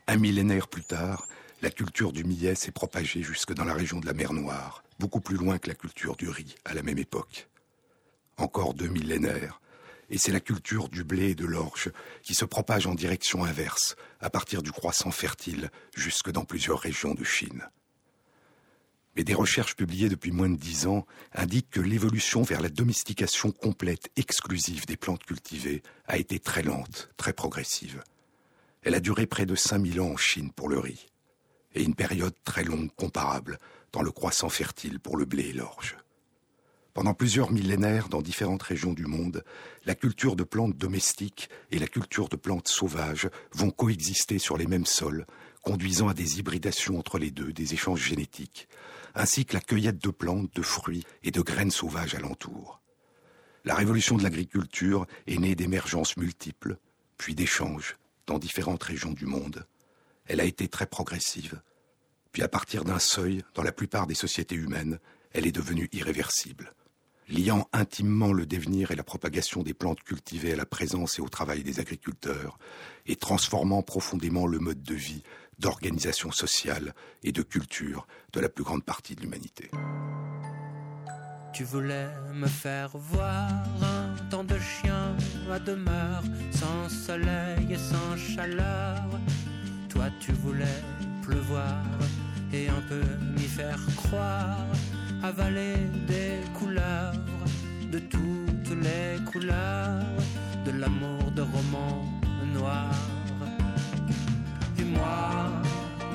Un 0.08 0.18
millénaire 0.18 0.68
plus 0.68 0.84
tard, 0.84 1.26
la 1.62 1.70
culture 1.70 2.12
du 2.12 2.22
millet 2.22 2.54
s'est 2.54 2.70
propagée 2.70 3.22
jusque 3.22 3.54
dans 3.54 3.64
la 3.64 3.72
région 3.72 3.98
de 3.98 4.04
la 4.04 4.12
mer 4.12 4.34
Noire, 4.34 4.84
beaucoup 4.98 5.22
plus 5.22 5.38
loin 5.38 5.56
que 5.56 5.68
la 5.68 5.74
culture 5.74 6.16
du 6.16 6.28
riz 6.28 6.54
à 6.66 6.74
la 6.74 6.82
même 6.82 6.98
époque. 6.98 7.48
Encore 8.36 8.74
deux 8.74 8.88
millénaires, 8.88 9.58
et 10.10 10.18
c'est 10.18 10.32
la 10.32 10.40
culture 10.40 10.90
du 10.90 11.02
blé 11.02 11.30
et 11.30 11.34
de 11.34 11.46
l'orge 11.46 11.90
qui 12.22 12.34
se 12.34 12.44
propage 12.44 12.86
en 12.86 12.94
direction 12.94 13.42
inverse, 13.42 13.96
à 14.20 14.28
partir 14.28 14.62
du 14.62 14.70
croissant 14.70 15.12
fertile 15.12 15.70
jusque 15.96 16.30
dans 16.30 16.44
plusieurs 16.44 16.80
régions 16.80 17.14
de 17.14 17.24
Chine. 17.24 17.70
Mais 19.16 19.24
des 19.24 19.34
recherches 19.34 19.76
publiées 19.76 20.08
depuis 20.08 20.32
moins 20.32 20.48
de 20.48 20.56
dix 20.56 20.86
ans 20.86 21.06
indiquent 21.34 21.70
que 21.70 21.80
l'évolution 21.80 22.42
vers 22.42 22.60
la 22.60 22.70
domestication 22.70 23.52
complète 23.52 24.10
exclusive 24.16 24.86
des 24.86 24.96
plantes 24.96 25.24
cultivées 25.24 25.82
a 26.06 26.16
été 26.16 26.38
très 26.38 26.62
lente, 26.62 27.10
très 27.16 27.32
progressive. 27.32 28.02
Elle 28.82 28.94
a 28.94 29.00
duré 29.00 29.26
près 29.26 29.46
de 29.46 29.54
5000 29.54 30.00
ans 30.00 30.12
en 30.12 30.16
Chine 30.16 30.50
pour 30.50 30.68
le 30.68 30.78
riz, 30.78 31.06
et 31.74 31.82
une 31.82 31.94
période 31.94 32.34
très 32.44 32.64
longue 32.64 32.90
comparable 32.96 33.58
dans 33.92 34.02
le 34.02 34.10
croissant 34.10 34.48
fertile 34.48 34.98
pour 34.98 35.16
le 35.16 35.26
blé 35.26 35.50
et 35.50 35.52
l'orge. 35.52 35.96
Pendant 36.94 37.14
plusieurs 37.14 37.52
millénaires, 37.52 38.08
dans 38.08 38.20
différentes 38.20 38.62
régions 38.62 38.92
du 38.92 39.06
monde, 39.06 39.44
la 39.86 39.94
culture 39.94 40.36
de 40.36 40.44
plantes 40.44 40.76
domestiques 40.76 41.48
et 41.70 41.78
la 41.78 41.86
culture 41.86 42.28
de 42.28 42.36
plantes 42.36 42.68
sauvages 42.68 43.30
vont 43.52 43.70
coexister 43.70 44.38
sur 44.38 44.58
les 44.58 44.66
mêmes 44.66 44.84
sols, 44.84 45.26
conduisant 45.62 46.08
à 46.08 46.14
des 46.14 46.38
hybridations 46.38 46.98
entre 46.98 47.18
les 47.18 47.30
deux, 47.30 47.52
des 47.52 47.72
échanges 47.72 48.02
génétiques, 48.02 48.68
ainsi 49.14 49.44
que 49.44 49.54
la 49.54 49.60
cueillette 49.60 50.02
de 50.02 50.10
plantes, 50.10 50.54
de 50.54 50.62
fruits 50.62 51.04
et 51.22 51.30
de 51.30 51.40
graines 51.40 51.70
sauvages 51.70 52.14
alentour. 52.14 52.80
La 53.64 53.74
révolution 53.74 54.16
de 54.16 54.22
l'agriculture 54.22 55.06
est 55.26 55.38
née 55.38 55.54
d'émergences 55.54 56.16
multiples, 56.16 56.78
puis 57.16 57.34
d'échanges 57.34 57.96
dans 58.26 58.38
différentes 58.38 58.82
régions 58.82 59.12
du 59.12 59.26
monde. 59.26 59.66
Elle 60.26 60.40
a 60.40 60.44
été 60.44 60.68
très 60.68 60.86
progressive. 60.86 61.60
Puis 62.32 62.42
à 62.42 62.48
partir 62.48 62.84
d'un 62.84 62.98
seuil, 62.98 63.42
dans 63.54 63.62
la 63.62 63.72
plupart 63.72 64.06
des 64.06 64.14
sociétés 64.14 64.54
humaines, 64.54 64.98
elle 65.32 65.46
est 65.46 65.52
devenue 65.52 65.88
irréversible 65.92 66.74
liant 67.32 67.68
intimement 67.72 68.32
le 68.32 68.46
devenir 68.46 68.90
et 68.90 68.96
la 68.96 69.02
propagation 69.02 69.62
des 69.62 69.74
plantes 69.74 70.02
cultivées 70.02 70.52
à 70.52 70.56
la 70.56 70.66
présence 70.66 71.18
et 71.18 71.22
au 71.22 71.28
travail 71.28 71.62
des 71.62 71.80
agriculteurs, 71.80 72.58
et 73.06 73.16
transformant 73.16 73.82
profondément 73.82 74.46
le 74.46 74.58
mode 74.58 74.82
de 74.82 74.94
vie, 74.94 75.22
d'organisation 75.62 76.30
sociale 76.32 76.92
et 77.22 77.32
de 77.32 77.42
culture 77.42 78.06
de 78.32 78.40
la 78.40 78.48
plus 78.48 78.64
grande 78.64 78.84
partie 78.84 79.14
de 79.14 79.22
l'humanité. 79.22 79.70
Tu 81.54 81.64
voulais 81.64 82.08
me 82.34 82.48
faire 82.48 82.90
voir 82.94 83.48
un 83.82 84.28
temps 84.30 84.44
de 84.44 84.58
chien 84.58 85.16
à 85.50 85.58
demeure, 85.58 86.24
sans 86.50 86.88
soleil 86.88 87.64
et 87.70 87.78
sans 87.78 88.16
chaleur. 88.16 88.96
Toi, 89.88 90.06
tu 90.20 90.32
voulais 90.32 90.80
pleuvoir 91.22 91.84
et 92.52 92.68
un 92.68 92.82
peu 92.88 93.02
m'y 93.36 93.48
faire 93.58 93.78
croire 93.96 94.66
avaler 95.22 95.76
des 96.08 96.40
couleurs, 96.58 97.14
de 97.92 98.00
toutes 98.00 98.74
les 98.86 99.22
couleurs, 99.30 100.02
de 100.66 100.72
l'amour 100.72 101.30
de 101.36 101.42
roman 101.42 102.04
noir. 102.52 102.90
Moi, 104.94 105.48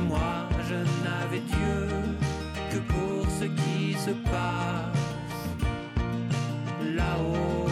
moi, 0.07 0.47
je 0.69 0.75
n'avais 1.03 1.39
Dieu 1.39 1.87
que 2.71 2.77
pour 2.91 3.25
ce 3.39 3.45
qui 3.45 3.93
se 3.93 4.11
passe 4.31 5.47
là-haut, 6.95 7.67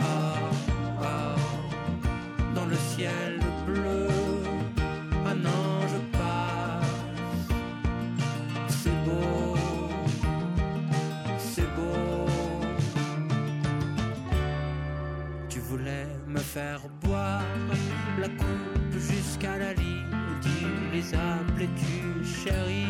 ah, 0.00 0.50
ah, 1.02 1.34
dans 2.54 2.66
le 2.66 2.76
ciel 2.76 3.40
bleu. 3.66 4.08
Un 5.26 5.38
ange 5.46 5.94
faire 16.54 16.88
boire 17.02 17.42
la 18.20 18.28
coupe 18.28 18.63
jusqu'à 19.44 19.58
la 19.58 19.74
les 20.92 21.14
appelais-tu 21.14 22.24
chérie, 22.24 22.86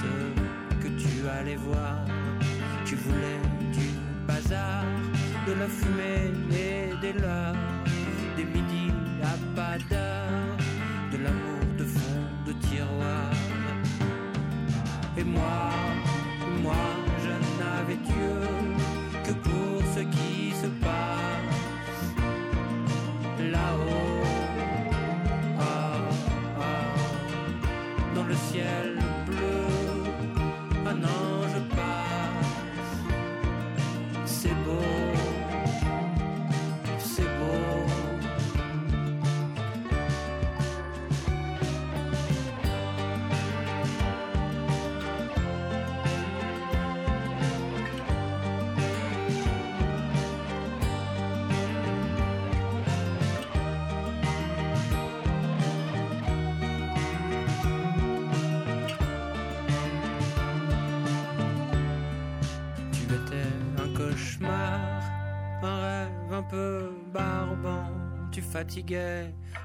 ce 0.00 0.82
que 0.82 0.88
tu 0.88 1.28
allais 1.28 1.56
voir. 1.56 2.04
Tu 2.84 2.96
voulais 2.96 3.40
du 3.72 3.88
bazar, 4.26 4.84
de 5.46 5.52
la 5.52 5.68
fumée 5.68 6.32
et 6.50 6.96
des 7.00 7.12
leurs, 7.20 7.54
des 8.36 8.44
midis 8.44 8.92
à 9.22 9.36
pas 9.54 9.78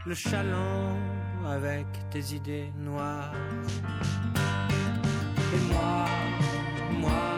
Le 0.05 0.13
chaland 0.13 0.95
avec 1.47 1.85
tes 2.09 2.35
idées 2.35 2.71
noires. 2.77 3.33
Et 5.53 5.73
moi, 5.73 6.05
moi 6.99 7.28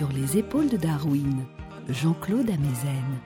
Sur 0.00 0.12
les 0.12 0.38
épaules 0.38 0.70
de 0.70 0.78
Darwin, 0.78 1.46
Jean-Claude 1.90 2.48
Amezen. 2.48 3.20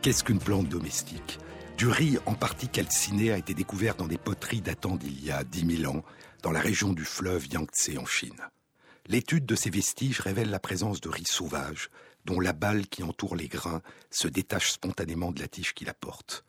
Qu'est-ce 0.00 0.22
qu'une 0.22 0.38
plante 0.38 0.68
domestique? 0.68 1.40
Du 1.76 1.88
riz 1.88 2.18
en 2.24 2.34
partie 2.34 2.68
calciné 2.68 3.32
a 3.32 3.36
été 3.36 3.52
découvert 3.52 3.96
dans 3.96 4.06
des 4.06 4.16
poteries 4.16 4.60
datant 4.60 4.94
d'il 4.94 5.24
y 5.24 5.32
a 5.32 5.42
10 5.42 5.78
000 5.78 5.92
ans, 5.92 6.04
dans 6.44 6.52
la 6.52 6.60
région 6.60 6.92
du 6.92 7.04
fleuve 7.04 7.52
Yangtze 7.52 7.98
en 7.98 8.06
Chine. 8.06 8.40
L'étude 9.08 9.44
de 9.44 9.56
ces 9.56 9.70
vestiges 9.70 10.20
révèle 10.20 10.50
la 10.50 10.60
présence 10.60 11.00
de 11.00 11.08
riz 11.08 11.26
sauvage, 11.26 11.90
dont 12.26 12.38
la 12.38 12.52
balle 12.52 12.86
qui 12.86 13.02
entoure 13.02 13.34
les 13.34 13.48
grains 13.48 13.82
se 14.08 14.28
détache 14.28 14.70
spontanément 14.70 15.32
de 15.32 15.40
la 15.40 15.48
tige 15.48 15.74
qui 15.74 15.84
la 15.84 15.94
porte. 15.94 16.44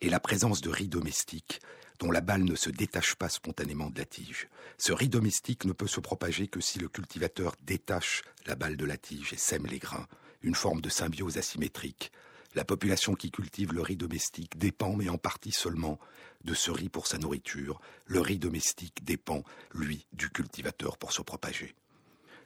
Et 0.00 0.08
la 0.08 0.18
présence 0.18 0.62
de 0.62 0.70
riz 0.70 0.88
domestique, 0.88 1.60
dont 1.98 2.10
la 2.10 2.20
balle 2.20 2.44
ne 2.44 2.54
se 2.54 2.70
détache 2.70 3.14
pas 3.14 3.28
spontanément 3.28 3.90
de 3.90 3.98
la 3.98 4.04
tige. 4.04 4.48
Ce 4.78 4.92
riz 4.92 5.08
domestique 5.08 5.64
ne 5.64 5.72
peut 5.72 5.86
se 5.86 6.00
propager 6.00 6.48
que 6.48 6.60
si 6.60 6.78
le 6.78 6.88
cultivateur 6.88 7.54
détache 7.62 8.22
la 8.46 8.54
balle 8.54 8.76
de 8.76 8.84
la 8.84 8.96
tige 8.96 9.32
et 9.32 9.38
sème 9.38 9.66
les 9.66 9.78
grains, 9.78 10.06
une 10.42 10.54
forme 10.54 10.80
de 10.80 10.88
symbiose 10.88 11.38
asymétrique. 11.38 12.12
La 12.54 12.64
population 12.64 13.14
qui 13.14 13.30
cultive 13.30 13.72
le 13.72 13.82
riz 13.82 13.96
domestique 13.96 14.56
dépend, 14.56 14.94
mais 14.94 15.08
en 15.08 15.18
partie 15.18 15.52
seulement, 15.52 15.98
de 16.44 16.54
ce 16.54 16.70
riz 16.70 16.88
pour 16.88 17.06
sa 17.06 17.18
nourriture. 17.18 17.80
Le 18.06 18.20
riz 18.20 18.38
domestique 18.38 19.04
dépend, 19.04 19.42
lui, 19.74 20.06
du 20.12 20.30
cultivateur 20.30 20.96
pour 20.96 21.12
se 21.12 21.22
propager. 21.22 21.74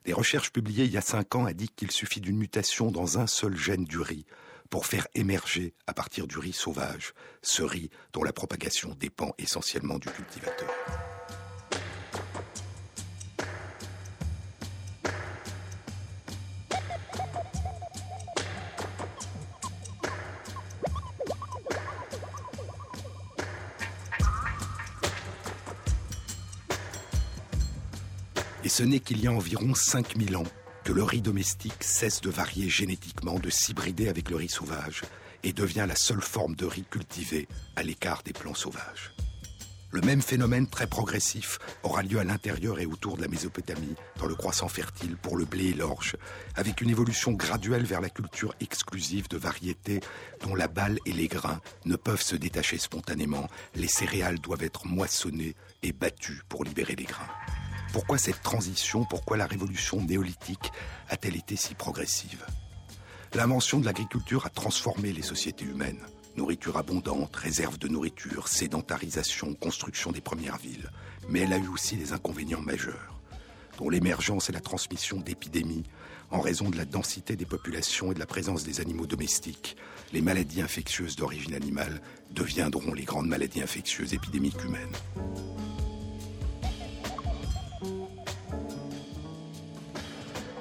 Des 0.05 0.13
recherches 0.13 0.51
publiées 0.51 0.85
il 0.85 0.93
y 0.93 0.97
a 0.97 1.03
cinq 1.03 1.35
ans 1.35 1.47
indiquent 1.47 1.77
qu'il 1.77 1.91
suffit 1.91 2.21
d'une 2.21 2.39
mutation 2.39 2.91
dans 2.91 3.19
un 3.19 3.27
seul 3.27 3.57
gène 3.57 3.85
du 3.85 4.01
riz 4.01 4.25
pour 4.71 4.87
faire 4.87 5.09
émerger, 5.17 5.75
à 5.89 5.93
partir 5.93 6.29
du 6.29 6.39
riz 6.39 6.53
sauvage, 6.53 7.13
ce 7.43 7.63
riz 7.63 7.91
dont 8.13 8.23
la 8.23 8.33
propagation 8.33 8.95
dépend 8.99 9.35
essentiellement 9.37 9.99
du 9.99 10.09
cultivateur. 10.09 10.71
Et 28.63 28.69
ce 28.69 28.85
n'est 28.85 29.01
qu'il 29.01 29.21
y 29.21 29.27
a 29.27 29.33
environ 29.33 29.75
5000 29.75 30.37
ans 30.37 30.45
le 30.93 31.03
riz 31.03 31.21
domestique 31.21 31.85
cesse 31.85 32.21
de 32.21 32.31
varier 32.31 32.69
génétiquement, 32.69 33.39
de 33.39 33.51
s'hybrider 33.51 34.09
avec 34.09 34.31
le 34.31 34.37
riz 34.37 34.49
sauvage 34.49 35.03
et 35.43 35.53
devient 35.53 35.87
la 35.87 35.95
seule 35.95 36.21
forme 36.21 36.57
de 36.57 36.67
riz 36.67 36.85
cultivée 36.85 37.49
à 37.77 37.83
l'écart 37.83 38.23
des 38.25 38.33
plants 38.33 38.55
sauvages. 38.55 39.13
Le 39.93 40.01
même 40.03 40.23
phénomène 40.23 40.69
très 40.69 40.87
progressif 40.87 41.59
aura 41.83 42.03
lieu 42.03 42.19
à 42.21 42.25
l'intérieur 42.25 42.79
et 42.79 42.87
autour 42.87 43.17
de 43.17 43.23
la 43.23 43.29
Mésopotamie, 43.29 43.97
dans 44.19 44.27
le 44.27 44.37
croissant 44.37 44.69
fertile 44.69 45.17
pour 45.17 45.37
le 45.37 45.45
blé 45.45 45.67
et 45.67 45.75
l'orge, 45.75 46.17
avec 46.55 46.81
une 46.81 46.91
évolution 46.91 47.33
graduelle 47.33 47.85
vers 47.85 48.01
la 48.01 48.11
culture 48.11 48.55
exclusive 48.61 49.29
de 49.29 49.37
variétés 49.37 50.01
dont 50.43 50.55
la 50.55 50.69
balle 50.69 50.99
et 51.07 51.13
les 51.13 51.27
grains 51.27 51.61
ne 51.87 51.97
peuvent 51.97 52.23
se 52.23 52.37
détacher 52.37 52.79
spontanément. 52.79 53.49
Les 53.75 53.89
céréales 53.89 54.39
doivent 54.39 54.63
être 54.63 54.87
moissonnées 54.87 55.57
et 55.83 55.93
battues 55.93 56.43
pour 56.49 56.65
libérer 56.65 56.95
les 56.95 57.05
grains. 57.05 57.29
Pourquoi 57.93 58.19
cette 58.19 58.43
transition, 58.43 59.05
pourquoi 59.05 59.37
la 59.37 59.47
révolution 59.47 60.01
néolithique 60.01 60.71
a-t-elle 61.09 61.35
été 61.35 61.57
si 61.57 61.75
progressive? 61.75 62.47
L'invention 63.35 63.81
de 63.81 63.85
l'agriculture 63.85 64.47
a 64.47 64.49
transformé 64.49 65.13
les 65.13 65.23
sociétés 65.23 65.65
humaines. 65.65 66.01
Nourriture 66.37 66.77
abondante, 66.77 67.35
réserve 67.35 67.79
de 67.79 67.89
nourriture, 67.89 68.47
sédentarisation, 68.47 69.55
construction 69.55 70.13
des 70.13 70.21
premières 70.21 70.59
villes. 70.59 70.89
Mais 71.29 71.41
elle 71.41 71.53
a 71.53 71.59
eu 71.59 71.67
aussi 71.67 71.97
des 71.97 72.13
inconvénients 72.13 72.61
majeurs, 72.61 73.21
dont 73.79 73.91
l'émergence 73.91 74.49
et 74.49 74.53
la 74.53 74.61
transmission 74.61 75.19
d'épidémies 75.19 75.85
en 76.31 76.41
raison 76.41 76.71
de 76.71 76.77
la 76.77 76.85
densité 76.85 77.35
des 77.35 77.45
populations 77.45 78.13
et 78.13 78.15
de 78.15 78.21
la 78.21 78.27
présence 78.27 78.63
des 78.63 78.81
animaux 78.81 79.07
domestiques. 79.07 79.77
Les 80.13 80.23
maladies 80.23 80.63
infectieuses 80.63 81.17
d'origine 81.17 81.55
animale 81.55 82.01
deviendront 82.31 82.95
les 82.95 83.05
grandes 83.05 83.27
maladies 83.27 83.63
infectieuses 83.63 84.15
épidémiques 84.15 84.63
humaines. 84.65 84.95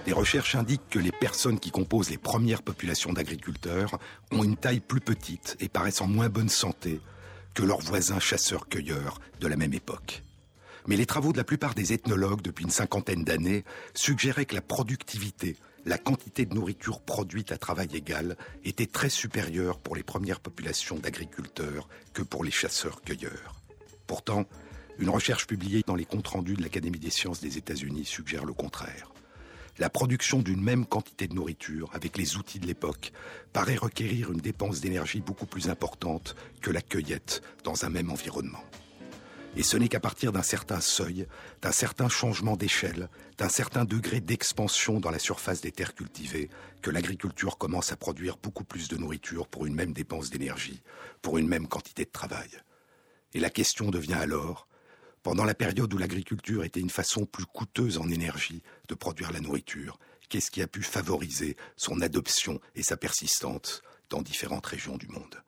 Des 0.10 0.14
recherches 0.14 0.56
indiquent 0.56 0.90
que 0.90 0.98
les 0.98 1.12
personnes 1.12 1.60
qui 1.60 1.70
composent 1.70 2.10
les 2.10 2.18
premières 2.18 2.64
populations 2.64 3.14
d'agriculteurs 3.14 4.00
ont 4.32 4.44
une 4.44 4.58
taille 4.58 4.80
plus 4.80 5.02
petite 5.02 5.56
et 5.60 5.70
paraissent 5.70 6.02
en 6.02 6.08
moins 6.08 6.30
bonne 6.30 6.50
santé 6.50 7.00
que 7.54 7.62
leurs 7.62 7.82
voisins 7.82 8.20
chasseurs-cueilleurs 8.20 9.20
de 9.40 9.48
la 9.48 9.56
même 9.56 9.76
époque. 9.76 10.24
Mais 10.88 10.96
les 10.96 11.06
travaux 11.06 11.32
de 11.32 11.38
la 11.38 11.44
plupart 11.44 11.76
des 11.76 11.94
ethnologues 11.94 12.42
depuis 12.42 12.64
une 12.64 12.72
cinquantaine 12.72 13.24
d'années 13.24 13.64
suggéraient 13.94 14.48
que 14.48 14.56
la 14.56 14.64
productivité, 14.64 15.56
la 15.86 16.00
quantité 16.00 16.48
de 16.48 16.56
nourriture 16.56 17.02
produite 17.02 17.52
à 17.52 17.60
travail 17.60 17.90
égal 17.94 18.36
était 18.66 18.88
très 18.88 19.10
supérieure 19.10 19.78
pour 19.78 19.96
les 19.96 20.02
premières 20.02 20.40
populations 20.40 20.98
d'agriculteurs 20.98 21.88
que 22.14 22.24
pour 22.24 22.44
les 22.44 22.50
chasseurs-cueilleurs. 22.50 23.62
Pourtant, 24.08 24.46
une 24.98 25.12
recherche 25.12 25.46
publiée 25.46 25.84
dans 25.86 25.94
les 25.94 26.06
comptes 26.06 26.30
rendus 26.30 26.56
de 26.56 26.64
l'Académie 26.64 26.98
des 26.98 27.12
sciences 27.12 27.42
des 27.42 27.60
États-Unis 27.60 28.06
suggère 28.06 28.46
le 28.46 28.54
contraire 28.54 29.12
la 29.80 29.90
production 29.90 30.40
d'une 30.40 30.62
même 30.62 30.86
quantité 30.86 31.28
de 31.28 31.34
nourriture, 31.34 31.90
avec 31.94 32.18
les 32.18 32.36
outils 32.36 32.60
de 32.60 32.68
l'époque, 32.68 33.14
paraît 33.54 33.78
requérir 33.78 34.32
une 34.32 34.42
dépense 34.42 34.82
d'énergie 34.82 35.22
beaucoup 35.22 35.46
plus 35.46 35.70
importante 35.70 36.36
que 36.62 36.70
la 36.70 36.82
cueillette 36.82 37.42
dans 37.64 37.86
un 37.86 37.90
même 37.90 38.12
environnement. 38.12 38.64
Et 39.56 39.64
ce 39.64 39.78
n'est 39.78 39.88
qu'à 39.88 40.00
partir 40.00 40.32
d'un 40.32 40.44
certain 40.44 40.80
seuil, 40.82 41.26
d'un 41.62 41.72
certain 41.72 42.10
changement 42.10 42.56
d'échelle, 42.56 43.10
d'un 43.38 43.50
certain 43.50 43.86
degré 43.86 44.20
d'expansion 44.20 45.00
dans 45.00 45.12
la 45.12 45.18
surface 45.18 45.62
des 45.62 45.72
terres 45.72 45.96
cultivées, 45.96 46.50
que 46.82 46.92
l'agriculture 46.92 47.58
commence 47.58 47.92
à 47.92 47.98
produire 47.98 48.38
beaucoup 48.38 48.64
plus 48.64 48.90
de 48.90 48.98
nourriture 48.98 49.48
pour 49.48 49.66
une 49.66 49.76
même 49.76 49.94
dépense 49.94 50.30
d'énergie, 50.30 50.84
pour 51.22 51.38
une 51.38 51.48
même 51.48 51.68
quantité 51.68 52.04
de 52.04 52.12
travail. 52.12 52.50
Et 53.34 53.40
la 53.40 53.50
question 53.50 53.90
devient 53.90 54.14
alors, 54.14 54.68
pendant 55.24 55.44
la 55.44 55.54
période 55.54 55.94
où 55.94 55.98
l'agriculture 55.98 56.64
était 56.64 56.80
une 56.80 56.90
façon 56.90 57.26
plus 57.26 57.46
coûteuse 57.46 57.98
en 57.98 58.10
énergie 58.10 58.62
de 58.88 58.96
produire 58.96 59.32
la 59.32 59.42
nourriture, 59.42 60.00
qu'est-ce 60.30 60.52
qui 60.52 60.62
a 60.62 60.68
pu 60.68 60.82
favoriser 60.82 61.58
son 61.76 62.02
adoption 62.02 62.60
et 62.76 62.84
sa 62.84 62.98
persistance 62.98 63.82
dans 64.10 64.22
différentes 64.22 64.66
régions 64.66 64.98
du 64.98 65.08
monde? 65.08 65.44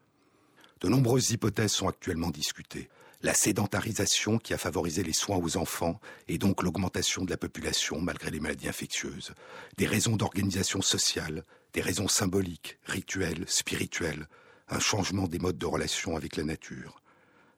De 0.81 0.89
nombreuses 0.89 1.31
hypothèses 1.31 1.71
sont 1.71 1.87
actuellement 1.87 2.31
discutées. 2.31 2.89
La 3.21 3.35
sédentarisation 3.35 4.39
qui 4.39 4.53
a 4.53 4.57
favorisé 4.57 5.03
les 5.03 5.13
soins 5.13 5.37
aux 5.37 5.57
enfants 5.57 6.01
et 6.27 6.39
donc 6.39 6.63
l'augmentation 6.63 7.23
de 7.23 7.29
la 7.29 7.37
population 7.37 8.01
malgré 8.01 8.31
les 8.31 8.39
maladies 8.39 8.67
infectieuses. 8.67 9.33
Des 9.77 9.85
raisons 9.85 10.17
d'organisation 10.17 10.81
sociale, 10.81 11.45
des 11.73 11.81
raisons 11.81 12.07
symboliques, 12.07 12.79
rituelles, 12.85 13.45
spirituelles, 13.47 14.27
un 14.69 14.79
changement 14.79 15.27
des 15.27 15.37
modes 15.37 15.59
de 15.59 15.65
relation 15.67 16.17
avec 16.17 16.35
la 16.35 16.43
nature 16.43 17.00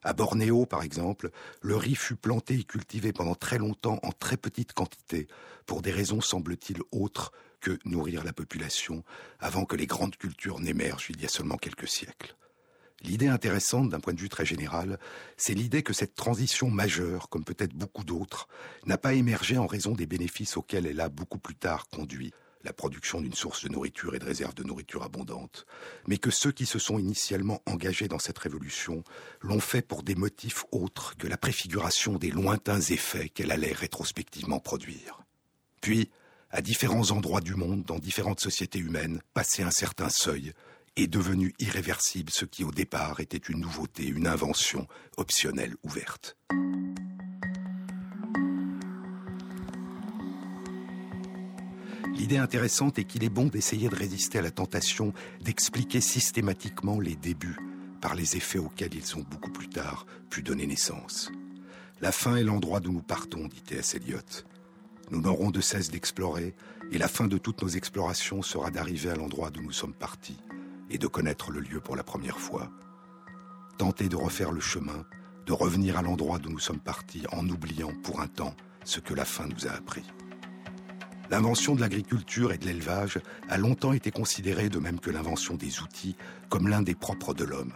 à 0.04 0.14
Bornéo, 0.14 0.66
par 0.66 0.84
exemple, 0.84 1.32
le 1.62 1.76
riz 1.76 1.96
fut 1.96 2.16
planté 2.16 2.56
et 2.56 2.64
cultivé 2.64 3.14
pendant 3.14 3.36
très 3.36 3.58
longtemps 3.58 4.00
en 4.04 4.12
très 4.12 4.38
petite 4.38 4.74
quantité, 4.74 5.28
pour 5.66 5.82
des 5.82 5.92
raisons 5.92 6.22
semble-t-il 6.22 6.80
autres 6.92 7.32
que 7.62 7.80
nourrir 7.86 8.24
la 8.24 8.34
population, 8.34 9.04
avant 9.40 9.66
que 9.66 9.76
les 9.76 9.88
grandes 9.88 10.18
cultures 10.18 10.60
n'émergent 10.60 11.10
il 11.10 11.22
y 11.22 11.26
a 11.26 11.30
seulement 11.30 11.58
quelques 11.58 11.88
siècles. 11.88 12.36
L'idée 13.02 13.28
intéressante 13.28 13.90
d'un 13.90 14.00
point 14.00 14.14
de 14.14 14.20
vue 14.20 14.30
très 14.30 14.46
général, 14.46 14.98
c'est 15.36 15.54
l'idée 15.54 15.84
que 15.84 15.94
cette 15.94 16.16
transition 16.16 16.70
majeure, 16.70 17.28
comme 17.30 17.44
peut-être 17.44 17.74
beaucoup 17.74 18.06
d'autres, 18.06 18.48
n'a 18.86 18.98
pas 18.98 19.14
émergé 19.14 19.58
en 19.58 19.68
raison 19.68 19.92
des 19.92 20.06
bénéfices 20.06 20.56
auxquels 20.56 20.88
elle 20.88 21.02
a 21.02 21.10
beaucoup 21.10 21.40
plus 21.40 21.56
tard 21.56 21.88
conduit, 21.88 22.34
la 22.64 22.74
production 22.74 23.22
d'une 23.22 23.34
source 23.34 23.64
de 23.64 23.70
nourriture 23.70 24.16
et 24.16 24.20
de 24.20 24.26
réserves 24.26 24.54
de 24.54 24.64
nourriture 24.64 25.04
abondante, 25.04 25.66
mais 26.08 26.18
que 26.18 26.32
ceux 26.32 26.52
qui 26.52 26.66
se 26.66 26.80
sont 26.80 27.00
initialement 27.00 27.62
engagés 27.66 28.08
dans 28.08 28.20
cette 28.20 28.40
révolution 28.40 29.04
l'ont 29.42 29.60
fait 29.60 29.82
pour 29.82 30.04
des 30.04 30.16
motifs 30.16 30.64
autres 30.72 31.16
que 31.18 31.28
la 31.28 31.38
préfiguration 31.38 32.18
des 32.18 32.32
lointains 32.32 32.82
effets 32.82 33.30
qu'elle 33.30 33.52
allait 33.52 33.74
rétrospectivement 33.74 34.60
produire. 34.60 35.24
Puis, 35.82 36.10
à 36.52 36.62
différents 36.62 37.12
endroits 37.12 37.42
du 37.42 37.56
monde, 37.56 37.84
dans 37.84 38.00
différentes 38.00 38.40
sociétés 38.40 38.80
humaines, 38.80 39.22
passer 39.34 39.64
un 39.64 39.72
certain 39.72 40.10
seuil, 40.10 40.54
est 40.96 41.08
devenu 41.08 41.54
irréversible 41.60 42.32
ce 42.32 42.46
qui 42.46 42.64
au 42.64 42.72
départ 42.72 43.20
était 43.20 43.38
une 43.38 43.62
nouveauté, 43.62 44.06
une 44.06 44.28
invention 44.28 44.88
optionnelle 45.18 45.76
ouverte. 45.84 46.38
L'idée 52.16 52.38
intéressante 52.38 53.00
est 53.00 53.06
qu'il 53.06 53.24
est 53.24 53.30
bon 53.30 53.48
d'essayer 53.48 53.90
de 53.90 53.96
résister 53.96 54.38
à 54.40 54.42
la 54.44 54.52
tentation 54.52 55.14
d'expliquer 55.42 56.00
systématiquement 56.00 57.00
les 57.00 57.16
débuts 57.16 57.58
par 58.02 58.16
les 58.16 58.36
effets 58.36 58.60
auxquels 58.60 58.94
ils 58.94 59.18
ont 59.18 59.26
beaucoup 59.30 59.52
plus 59.52 59.70
tard 59.70 60.06
pu 60.30 60.44
donner 60.44 60.68
naissance. 60.68 61.32
La 62.02 62.12
fin 62.12 62.36
est 62.36 62.44
l'endroit 62.44 62.80
d'où 62.80 62.92
nous 62.92 63.02
partons, 63.02 63.48
dit 63.48 63.62
T.S. 63.62 63.96
Eliot. 63.96 64.46
Nous 65.10 65.22
n'aurons 65.22 65.52
de 65.52 65.62
cesse 65.62 65.90
d'explorer, 65.90 66.54
et 66.92 66.98
la 66.98 67.08
fin 67.08 67.28
de 67.28 67.38
toutes 67.38 67.62
nos 67.62 67.70
explorations 67.70 68.42
sera 68.42 68.70
d'arriver 68.72 69.10
à 69.10 69.16
l'endroit 69.16 69.50
d'où 69.50 69.62
nous 69.62 69.72
sommes 69.72 69.94
partis 69.94 70.38
et 70.90 70.98
de 70.98 71.08
connaître 71.08 71.52
le 71.52 71.62
lieu 71.62 71.80
pour 71.80 71.96
la 71.96 72.04
première 72.04 72.40
fois. 72.40 72.70
Tenter 73.78 74.10
de 74.10 74.16
refaire 74.16 74.52
le 74.52 74.62
chemin, 74.62 75.06
de 75.46 75.54
revenir 75.54 75.98
à 75.98 76.02
l'endroit 76.02 76.40
d'où 76.40 76.50
nous 76.50 76.60
sommes 76.60 76.80
partis 76.80 77.24
en 77.32 77.48
oubliant 77.50 77.94
pour 78.04 78.22
un 78.22 78.28
temps 78.28 78.56
ce 78.86 79.00
que 79.00 79.14
la 79.14 79.26
fin 79.26 79.48
nous 79.48 79.68
a 79.68 79.72
appris. 79.72 80.04
L'invention 81.34 81.74
de 81.74 81.82
l'agriculture 81.82 82.54
et 82.54 82.60
de 82.60 82.68
l'élevage 82.68 83.18
a 83.50 83.58
longtemps 83.58 83.92
été 83.92 84.12
considérée, 84.12 84.70
de 84.70 84.78
même 84.78 85.00
que 85.00 85.10
l'invention 85.10 85.56
des 85.56 85.82
outils, 85.82 86.16
comme 86.48 86.68
l'un 86.68 86.84
des 86.84 86.94
propres 86.94 87.34
de 87.34 87.44
l'homme. 87.44 87.74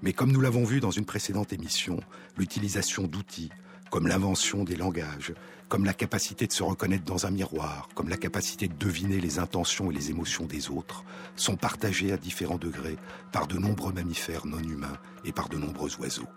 Mais 0.00 0.12
comme 0.12 0.30
nous 0.30 0.40
l'avons 0.40 0.62
vu 0.62 0.78
dans 0.78 0.92
une 0.92 1.04
précédente 1.04 1.52
émission, 1.52 1.98
l'utilisation 2.36 3.08
d'outils, 3.08 3.50
comme 3.90 4.06
l'invention 4.06 4.62
des 4.62 4.76
langages, 4.76 5.34
comme 5.68 5.84
la 5.84 5.92
capacité 5.92 6.46
de 6.46 6.52
se 6.52 6.62
reconnaître 6.62 7.02
dans 7.02 7.26
un 7.26 7.32
miroir, 7.32 7.88
comme 7.96 8.08
la 8.08 8.16
capacité 8.16 8.68
de 8.68 8.74
deviner 8.74 9.20
les 9.20 9.40
intentions 9.40 9.90
et 9.90 9.94
les 9.94 10.10
émotions 10.10 10.44
des 10.44 10.70
autres, 10.70 11.02
sont 11.34 11.56
partagées 11.56 12.12
à 12.12 12.16
différents 12.16 12.58
degrés 12.58 12.96
par 13.32 13.48
de 13.48 13.58
nombreux 13.58 13.92
mammifères 13.92 14.46
non 14.46 14.62
humains 14.62 14.98
et 15.24 15.32
par 15.32 15.48
de 15.48 15.56
nombreux 15.56 15.96
oiseaux. 15.98 16.28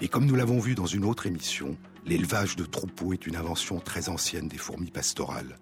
Et 0.00 0.08
comme 0.08 0.24
nous 0.24 0.36
l'avons 0.36 0.58
vu 0.58 0.74
dans 0.74 0.86
une 0.86 1.04
autre 1.04 1.26
émission, 1.26 1.76
l'élevage 2.06 2.56
de 2.56 2.64
troupeaux 2.64 3.12
est 3.12 3.26
une 3.26 3.36
invention 3.36 3.78
très 3.78 4.08
ancienne 4.08 4.48
des 4.48 4.56
fourmis 4.56 4.90
pastorales, 4.90 5.58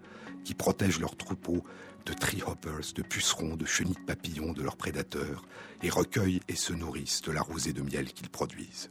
qui 0.47 0.53
protègent 0.53 1.01
leurs 1.01 1.17
troupeaux 1.17 1.61
de 2.05 2.13
treehoppers, 2.13 2.93
de 2.95 3.01
pucerons, 3.01 3.57
de 3.57 3.65
chenilles 3.65 3.95
de 3.95 4.05
papillons 4.05 4.53
de 4.53 4.63
leurs 4.63 4.77
prédateurs, 4.77 5.43
et 5.83 5.89
recueillent 5.89 6.39
et 6.47 6.55
se 6.55 6.71
nourrissent 6.71 7.21
de 7.21 7.33
la 7.33 7.41
rosée 7.41 7.73
de 7.73 7.81
miel 7.81 8.13
qu'ils 8.13 8.29
produisent. 8.29 8.89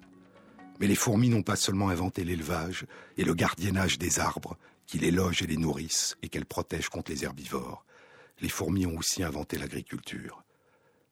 Mais 0.81 0.87
les 0.87 0.95
fourmis 0.95 1.31
n'ont 1.31 1.42
pas 1.42 1.57
seulement 1.57 1.88
inventé 1.88 2.25
l'élevage 2.25 2.85
et 3.16 3.25
le 3.25 3.33
gardiennage 3.33 3.99
des 3.99 4.21
arbres, 4.21 4.59
qui 4.87 4.99
les 4.99 5.11
logent 5.11 5.40
et 5.40 5.47
les 5.47 5.57
nourrissent 5.57 6.19
et 6.23 6.29
qu'elles 6.29 6.45
protègent 6.45 6.90
contre 6.90 7.11
les 7.11 7.25
herbivores. 7.25 7.87
Les 8.42 8.51
fourmis 8.51 8.85
ont 8.85 8.99
aussi 8.99 9.23
inventé 9.23 9.57
l'agriculture. 9.57 10.45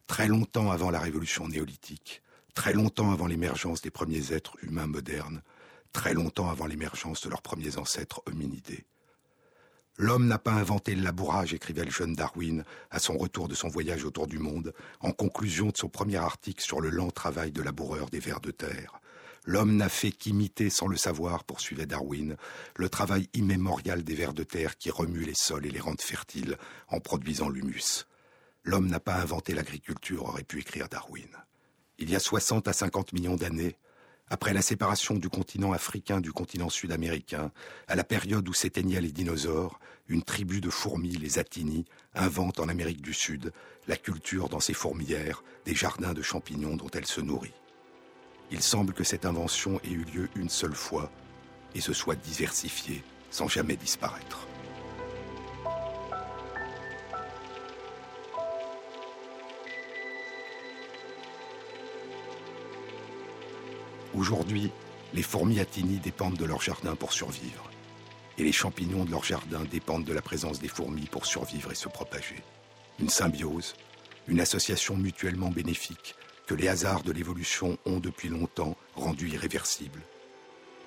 Très 0.06 0.28
longtemps 0.28 0.70
avant 0.70 0.90
la 0.90 1.00
révolution 1.00 1.48
néolithique, 1.48 2.20
très 2.52 2.74
longtemps 2.74 3.12
avant 3.12 3.26
l'émergence 3.26 3.80
des 3.80 3.90
premiers 3.90 4.34
êtres 4.34 4.58
humains 4.62 4.88
modernes, 4.88 5.40
très 5.94 6.12
longtemps 6.12 6.50
avant 6.50 6.66
l'émergence 6.66 7.22
de 7.22 7.30
leurs 7.30 7.40
premiers 7.40 7.78
ancêtres 7.78 8.20
hominidés. 8.26 8.84
L'homme 9.96 10.26
n'a 10.26 10.38
pas 10.38 10.52
inventé 10.52 10.94
le 10.96 11.02
labourage, 11.02 11.54
écrivait 11.54 11.84
le 11.84 11.90
jeune 11.90 12.14
Darwin 12.14 12.64
à 12.90 12.98
son 12.98 13.16
retour 13.16 13.46
de 13.46 13.54
son 13.54 13.68
voyage 13.68 14.04
autour 14.04 14.26
du 14.26 14.38
monde, 14.38 14.74
en 15.00 15.12
conclusion 15.12 15.68
de 15.68 15.76
son 15.76 15.88
premier 15.88 16.16
article 16.16 16.64
sur 16.64 16.80
le 16.80 16.90
lent 16.90 17.12
travail 17.12 17.52
de 17.52 17.62
laboureur 17.62 18.10
des 18.10 18.18
vers 18.18 18.40
de 18.40 18.50
terre. 18.50 19.00
L'homme 19.46 19.76
n'a 19.76 19.88
fait 19.88 20.10
qu'imiter, 20.10 20.68
sans 20.68 20.88
le 20.88 20.96
savoir, 20.96 21.44
poursuivait 21.44 21.86
Darwin, 21.86 22.36
le 22.76 22.88
travail 22.88 23.28
immémorial 23.34 24.02
des 24.02 24.14
vers 24.14 24.32
de 24.32 24.42
terre 24.42 24.78
qui 24.78 24.90
remuent 24.90 25.26
les 25.26 25.34
sols 25.34 25.66
et 25.66 25.70
les 25.70 25.80
rendent 25.80 26.00
fertiles 26.00 26.58
en 26.88 26.98
produisant 26.98 27.48
l'humus. 27.48 28.06
L'homme 28.64 28.88
n'a 28.88 29.00
pas 29.00 29.16
inventé 29.16 29.54
l'agriculture, 29.54 30.24
aurait 30.24 30.42
pu 30.42 30.60
écrire 30.60 30.88
Darwin. 30.88 31.28
Il 31.98 32.10
y 32.10 32.16
a 32.16 32.20
60 32.20 32.66
à 32.66 32.72
50 32.72 33.12
millions 33.12 33.36
d'années, 33.36 33.76
après 34.34 34.52
la 34.52 34.62
séparation 34.62 35.14
du 35.14 35.28
continent 35.28 35.70
africain 35.70 36.20
du 36.20 36.32
continent 36.32 36.68
sud-américain, 36.68 37.52
à 37.86 37.94
la 37.94 38.02
période 38.02 38.48
où 38.48 38.52
s'éteignaient 38.52 39.00
les 39.00 39.12
dinosaures, 39.12 39.78
une 40.08 40.24
tribu 40.24 40.60
de 40.60 40.70
fourmis, 40.70 41.12
les 41.12 41.38
Atini, 41.38 41.84
invente 42.16 42.58
en 42.58 42.68
Amérique 42.68 43.00
du 43.00 43.14
Sud 43.14 43.52
la 43.86 43.96
culture 43.96 44.48
dans 44.48 44.58
ses 44.58 44.74
fourmilières 44.74 45.44
des 45.66 45.76
jardins 45.76 46.14
de 46.14 46.20
champignons 46.20 46.74
dont 46.74 46.90
elle 46.94 47.06
se 47.06 47.20
nourrit. 47.20 47.54
Il 48.50 48.60
semble 48.60 48.92
que 48.92 49.04
cette 49.04 49.24
invention 49.24 49.78
ait 49.84 49.92
eu 49.92 50.04
lieu 50.12 50.28
une 50.34 50.48
seule 50.48 50.74
fois 50.74 51.12
et 51.76 51.80
se 51.80 51.92
soit 51.92 52.16
diversifiée 52.16 53.04
sans 53.30 53.46
jamais 53.46 53.76
disparaître. 53.76 54.48
Aujourd'hui, 64.14 64.70
les 65.12 65.22
fourmis 65.22 65.58
atini 65.58 65.98
dépendent 65.98 66.36
de 66.36 66.44
leur 66.44 66.62
jardin 66.62 66.94
pour 66.94 67.12
survivre. 67.12 67.70
Et 68.38 68.44
les 68.44 68.52
champignons 68.52 69.04
de 69.04 69.10
leur 69.10 69.24
jardin 69.24 69.64
dépendent 69.64 70.04
de 70.04 70.12
la 70.12 70.22
présence 70.22 70.60
des 70.60 70.68
fourmis 70.68 71.06
pour 71.06 71.26
survivre 71.26 71.72
et 71.72 71.76
se 71.76 71.88
propager. 71.88 72.42
Une 73.00 73.08
symbiose, 73.08 73.74
une 74.28 74.40
association 74.40 74.96
mutuellement 74.96 75.50
bénéfique 75.50 76.14
que 76.46 76.54
les 76.54 76.68
hasards 76.68 77.02
de 77.02 77.12
l'évolution 77.12 77.78
ont 77.86 77.98
depuis 77.98 78.28
longtemps 78.28 78.76
rendu 78.94 79.30
irréversible. 79.30 80.00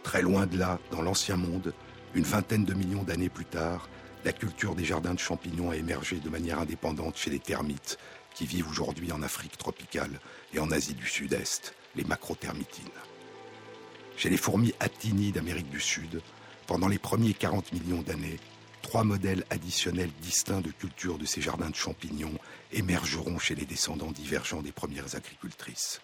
Très 0.03 0.21
loin 0.21 0.45
de 0.45 0.57
là, 0.57 0.79
dans 0.91 1.01
l'ancien 1.01 1.35
monde, 1.35 1.73
une 2.15 2.23
vingtaine 2.23 2.63
de 2.63 2.73
millions 2.73 3.03
d'années 3.03 3.29
plus 3.29 3.45
tard, 3.45 3.89
la 4.23 4.31
culture 4.31 4.75
des 4.75 4.85
jardins 4.85 5.13
de 5.13 5.19
champignons 5.19 5.71
a 5.71 5.75
émergé 5.75 6.17
de 6.17 6.29
manière 6.29 6.59
indépendante 6.59 7.17
chez 7.17 7.29
les 7.29 7.39
termites, 7.39 7.97
qui 8.33 8.45
vivent 8.45 8.69
aujourd'hui 8.69 9.11
en 9.11 9.23
Afrique 9.23 9.57
tropicale 9.57 10.19
et 10.53 10.59
en 10.59 10.71
Asie 10.71 10.93
du 10.93 11.07
Sud-Est, 11.07 11.73
les 11.95 12.03
macrothermitines. 12.03 12.85
Chez 14.17 14.31
les 14.31 14.37
fourmis 14.37 14.73
Attini 14.79 15.31
d'Amérique 15.31 15.69
du 15.69 15.79
Sud, 15.79 16.23
pendant 16.65 16.87
les 16.87 16.97
premiers 16.97 17.35
40 17.35 17.71
millions 17.71 18.01
d'années, 18.01 18.39
trois 18.81 19.03
modèles 19.03 19.45
additionnels 19.51 20.09
distincts 20.23 20.61
de 20.61 20.71
culture 20.71 21.19
de 21.19 21.25
ces 21.25 21.39
jardins 21.39 21.69
de 21.69 21.75
champignons 21.75 22.33
émergeront 22.71 23.37
chez 23.37 23.53
les 23.53 23.67
descendants 23.67 24.11
divergents 24.11 24.63
des 24.63 24.71
premières 24.71 25.15
agricultrices. 25.15 26.01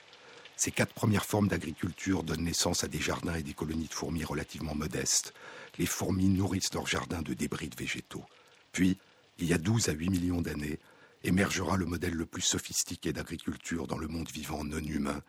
Ces 0.55 0.69
quatre 0.69 0.93
premières 0.93 1.25
formes 1.25 1.47
d'agriculture 1.47 2.21
donnent 2.21 2.43
naissance 2.43 2.83
à 2.83 2.87
des 2.87 2.99
jardins 2.99 3.33
et 3.33 3.41
des 3.41 3.55
colonies 3.55 3.87
de 3.87 3.93
fourmis 3.95 4.23
relativement 4.23 4.75
modestes. 4.75 5.33
Les 5.79 5.87
fourmis 5.87 6.29
nourrissent 6.29 6.75
leurs 6.75 6.85
jardins 6.85 7.23
de 7.23 7.33
débris 7.33 7.69
de 7.69 7.75
végétaux. 7.75 8.25
Puis, 8.73 8.99
il 9.39 9.47
y 9.47 9.53
a 9.53 9.57
12 9.57 9.89
à 9.89 9.93
8 9.93 10.09
millions 10.11 10.41
d'années, 10.41 10.77
émergera 11.23 11.77
le 11.77 11.87
modèle 11.87 12.13
le 12.13 12.27
plus 12.27 12.43
sophistiqué 12.43 13.11
d'agriculture 13.11 13.87
dans 13.87 13.97
le 13.97 14.07
monde 14.07 14.29
vivant 14.29 14.63
non 14.63 14.77
humain, 14.77 15.23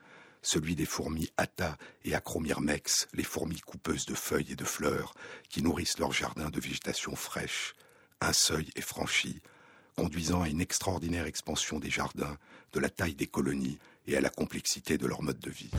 celui 0.45 0.77
des 0.77 0.85
fourmis 0.85 1.33
Atta 1.37 1.77
et 2.05 2.15
Acromyrmex, 2.15 3.09
les 3.15 3.25
fourmis 3.25 3.61
coupeuses 3.61 4.07
de 4.07 4.15
feuilles 4.15 4.53
et 4.53 4.57
de 4.57 4.65
fleurs, 4.65 5.15
qui 5.49 5.63
nourrissent 5.63 5.99
leurs 5.99 6.13
jardins 6.13 6.51
de 6.51 6.61
végétation 6.61 7.17
fraîche. 7.17 7.75
Un 8.21 8.33
seuil 8.33 8.71
est 8.77 8.83
franchi, 8.83 9.41
conduisant 9.97 10.43
à 10.43 10.49
une 10.49 10.61
extraordinaire 10.61 11.27
expansion 11.27 11.81
des 11.81 11.91
jardins, 11.91 12.37
de 12.73 12.81
la 12.81 12.91
taille 12.91 13.15
des 13.15 13.27
colonies 13.27 13.79
et 14.07 14.17
à 14.17 14.21
la 14.21 14.31
complexité 14.31 14.99
de 14.99 15.07
leur 15.07 15.23
mode 15.23 15.41
de 15.41 15.51
vie. 15.51 15.71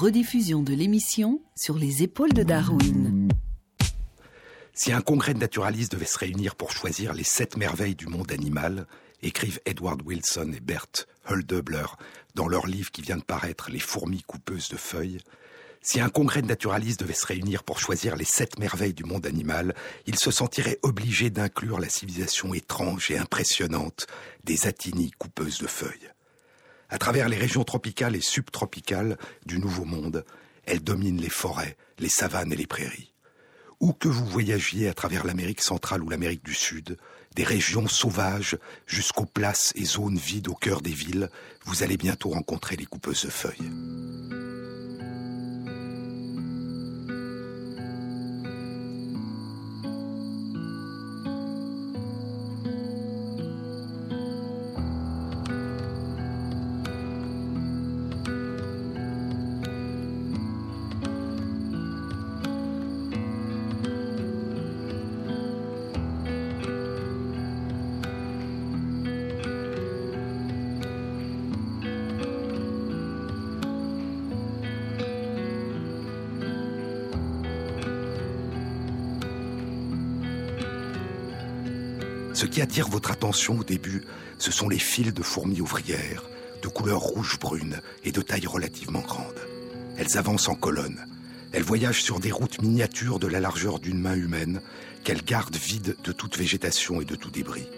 Rediffusion 0.00 0.62
de 0.62 0.72
l'émission 0.72 1.42
sur 1.54 1.76
les 1.76 2.02
épaules 2.02 2.32
de 2.32 2.42
Darwin. 2.42 3.28
Si 4.72 4.92
un 4.92 5.02
congrès 5.02 5.34
de 5.34 5.38
naturalistes 5.38 5.92
devait 5.92 6.06
se 6.06 6.16
réunir 6.16 6.56
pour 6.56 6.72
choisir 6.72 7.12
les 7.12 7.22
sept 7.22 7.58
merveilles 7.58 7.96
du 7.96 8.06
monde 8.06 8.32
animal, 8.32 8.86
écrivent 9.20 9.60
Edward 9.66 10.00
Wilson 10.02 10.52
et 10.56 10.60
Bert 10.60 11.06
Huldebler 11.28 11.84
dans 12.34 12.48
leur 12.48 12.66
livre 12.66 12.90
qui 12.90 13.02
vient 13.02 13.18
de 13.18 13.22
paraître 13.22 13.70
Les 13.70 13.78
fourmis 13.78 14.22
coupeuses 14.22 14.70
de 14.70 14.78
feuilles, 14.78 15.18
si 15.82 16.00
un 16.00 16.08
congrès 16.08 16.40
de 16.40 16.46
naturalistes 16.46 17.00
devait 17.00 17.12
se 17.12 17.26
réunir 17.26 17.62
pour 17.62 17.78
choisir 17.78 18.16
les 18.16 18.24
sept 18.24 18.58
merveilles 18.58 18.94
du 18.94 19.04
monde 19.04 19.26
animal, 19.26 19.74
il 20.06 20.18
se 20.18 20.30
sentirait 20.30 20.78
obligé 20.82 21.28
d'inclure 21.28 21.78
la 21.78 21.90
civilisation 21.90 22.54
étrange 22.54 23.10
et 23.10 23.18
impressionnante 23.18 24.06
des 24.44 24.66
atinies 24.66 25.10
coupeuses 25.10 25.58
de 25.58 25.66
feuilles. 25.66 26.10
À 26.90 26.98
travers 26.98 27.28
les 27.28 27.38
régions 27.38 27.62
tropicales 27.62 28.16
et 28.16 28.20
subtropicales 28.20 29.16
du 29.46 29.58
Nouveau 29.58 29.84
Monde, 29.84 30.24
elle 30.64 30.82
domine 30.82 31.20
les 31.20 31.30
forêts, 31.30 31.76
les 31.98 32.08
savanes 32.08 32.52
et 32.52 32.56
les 32.56 32.66
prairies. 32.66 33.14
Où 33.78 33.92
que 33.92 34.08
vous 34.08 34.26
voyagiez 34.26 34.88
à 34.88 34.94
travers 34.94 35.24
l'Amérique 35.24 35.62
centrale 35.62 36.02
ou 36.02 36.10
l'Amérique 36.10 36.44
du 36.44 36.54
Sud, 36.54 36.98
des 37.36 37.44
régions 37.44 37.86
sauvages 37.86 38.58
jusqu'aux 38.86 39.24
places 39.24 39.72
et 39.76 39.84
zones 39.84 40.18
vides 40.18 40.48
au 40.48 40.54
cœur 40.54 40.80
des 40.80 40.90
villes, 40.90 41.30
vous 41.64 41.84
allez 41.84 41.96
bientôt 41.96 42.30
rencontrer 42.30 42.74
les 42.74 42.86
coupeuses 42.86 43.24
de 43.24 43.30
feuilles. 43.30 44.59
Ce 82.40 82.46
qui 82.46 82.62
attire 82.62 82.88
votre 82.88 83.10
attention 83.10 83.58
au 83.58 83.64
début, 83.64 84.02
ce 84.38 84.50
sont 84.50 84.70
les 84.70 84.78
fils 84.78 85.12
de 85.12 85.22
fourmis 85.22 85.60
ouvrières, 85.60 86.24
de 86.62 86.68
couleur 86.68 87.00
rouge-brune 87.00 87.82
et 88.02 88.12
de 88.12 88.22
taille 88.22 88.46
relativement 88.46 89.02
grande. 89.02 89.38
Elles 89.98 90.16
avancent 90.16 90.48
en 90.48 90.54
colonne. 90.54 91.04
Elles 91.52 91.62
voyagent 91.62 92.02
sur 92.02 92.18
des 92.18 92.32
routes 92.32 92.62
miniatures 92.62 93.18
de 93.18 93.26
la 93.26 93.40
largeur 93.40 93.78
d'une 93.78 94.00
main 94.00 94.14
humaine, 94.14 94.62
qu'elles 95.04 95.22
gardent 95.22 95.54
vides 95.54 95.96
de 96.02 96.12
toute 96.12 96.38
végétation 96.38 97.02
et 97.02 97.04
de 97.04 97.14
tout 97.14 97.30
débris. 97.30 97.68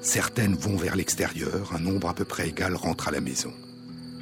Certaines 0.00 0.54
vont 0.54 0.78
vers 0.78 0.96
l'extérieur, 0.96 1.74
un 1.74 1.80
nombre 1.80 2.08
à 2.08 2.14
peu 2.14 2.24
près 2.24 2.48
égal 2.48 2.76
rentre 2.76 3.08
à 3.08 3.10
la 3.10 3.20
maison. 3.20 3.52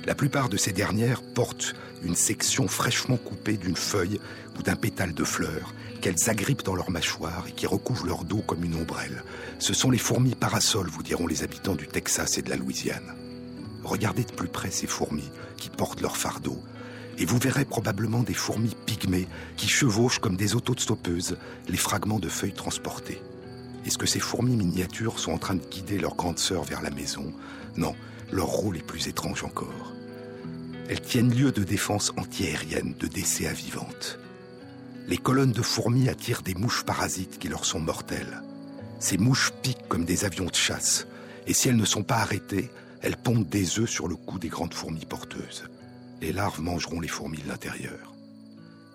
La 0.08 0.14
plupart 0.14 0.48
de 0.48 0.56
ces 0.56 0.72
dernières 0.72 1.20
portent 1.20 1.74
une 2.02 2.14
section 2.14 2.66
fraîchement 2.66 3.18
coupée 3.18 3.58
d'une 3.58 3.76
feuille 3.76 4.18
ou 4.58 4.62
d'un 4.62 4.74
pétale 4.74 5.12
de 5.12 5.22
fleur 5.22 5.74
qu'elles 6.00 6.30
agrippent 6.30 6.64
dans 6.64 6.74
leur 6.74 6.90
mâchoire 6.90 7.44
et 7.46 7.52
qui 7.52 7.66
recouvrent 7.66 8.06
leur 8.06 8.24
dos 8.24 8.38
comme 8.38 8.64
une 8.64 8.76
ombrelle. 8.76 9.22
Ce 9.58 9.74
sont 9.74 9.90
les 9.90 9.98
fourmis 9.98 10.34
parasols, 10.34 10.88
vous 10.88 11.02
diront 11.02 11.26
les 11.26 11.42
habitants 11.42 11.74
du 11.74 11.86
Texas 11.86 12.38
et 12.38 12.42
de 12.42 12.48
la 12.48 12.56
Louisiane. 12.56 13.14
Regardez 13.84 14.24
de 14.24 14.32
plus 14.32 14.48
près 14.48 14.70
ces 14.70 14.86
fourmis 14.86 15.30
qui 15.58 15.68
portent 15.68 16.00
leur 16.00 16.16
fardeau, 16.16 16.58
et 17.18 17.26
vous 17.26 17.36
verrez 17.36 17.66
probablement 17.66 18.22
des 18.22 18.32
fourmis 18.32 18.74
pygmées 18.86 19.28
qui 19.58 19.68
chevauchent 19.68 20.20
comme 20.20 20.36
des 20.36 20.54
autostoppeuses 20.54 21.36
les 21.68 21.76
fragments 21.76 22.18
de 22.18 22.30
feuilles 22.30 22.54
transportés. 22.54 23.20
Est-ce 23.84 23.98
que 23.98 24.06
ces 24.06 24.20
fourmis 24.20 24.56
miniatures 24.56 25.18
sont 25.18 25.32
en 25.32 25.38
train 25.38 25.56
de 25.56 25.66
guider 25.66 25.98
leur 25.98 26.16
grande 26.16 26.38
sœur 26.38 26.64
vers 26.64 26.80
la 26.80 26.90
maison? 26.90 27.30
Non, 27.76 27.94
leur 28.32 28.46
rôle 28.46 28.78
est 28.78 28.86
plus 28.86 29.06
étrange 29.06 29.44
encore. 29.44 29.97
Elles 30.88 31.01
tiennent 31.01 31.35
lieu 31.35 31.53
de 31.53 31.64
défense 31.64 32.12
antiaérienne, 32.16 32.94
de 32.98 33.07
décès 33.07 33.46
à 33.46 33.53
vivante 33.53 34.18
les 35.09 35.16
colonnes 35.16 35.53
de 35.53 35.62
fourmis 35.62 36.09
attirent 36.11 36.42
des 36.42 36.55
mouches 36.55 36.85
parasites 36.85 37.38
qui 37.38 37.48
leur 37.48 37.64
sont 37.64 37.81
mortelles. 37.81 38.42
Ces 39.01 39.16
mouches 39.16 39.53
piquent 39.62 39.88
comme 39.88 40.05
des 40.05 40.24
avions 40.24 40.46
de 40.46 40.55
chasse, 40.55 41.07
et 41.46 41.55
si 41.55 41.68
elles 41.68 41.77
ne 41.77 41.85
sont 41.87 42.03
pas 42.03 42.18
arrêtées, 42.18 42.70
elles 43.01 43.16
pondent 43.16 43.48
des 43.48 43.79
œufs 43.79 43.88
sur 43.88 44.07
le 44.07 44.16
cou 44.16 44.38
des 44.38 44.48
grandes 44.48 44.74
fourmis 44.74 45.07
porteuses. 45.07 45.64
Les 46.20 46.33
larves 46.33 46.61
mangeront 46.61 47.01
les 47.01 47.09
fourmis 47.09 47.38
de 47.38 47.48
l'intérieur. 47.48 48.14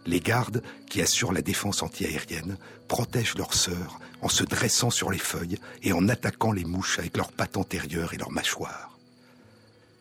Les 0.06 0.20
gardes, 0.20 0.62
qui 0.88 1.02
assurent 1.02 1.32
la 1.34 1.42
défense 1.42 1.82
antiaérienne, 1.82 2.58
protègent 2.88 3.38
leurs 3.38 3.56
sœurs 3.56 4.00
en 4.22 4.30
se 4.30 4.44
dressant 4.44 4.92
sur 4.92 5.10
les 5.10 5.18
feuilles 5.18 5.58
et 5.82 5.94
en 5.94 6.10
attaquant 6.10 6.52
les 6.52 6.66
mouches 6.66 7.00
avec 7.00 7.18
leurs 7.18 7.32
pattes 7.32 7.58
antérieures 7.58 8.14
et 8.14 8.18
leurs 8.18 8.32
mâchoires. 8.32 8.93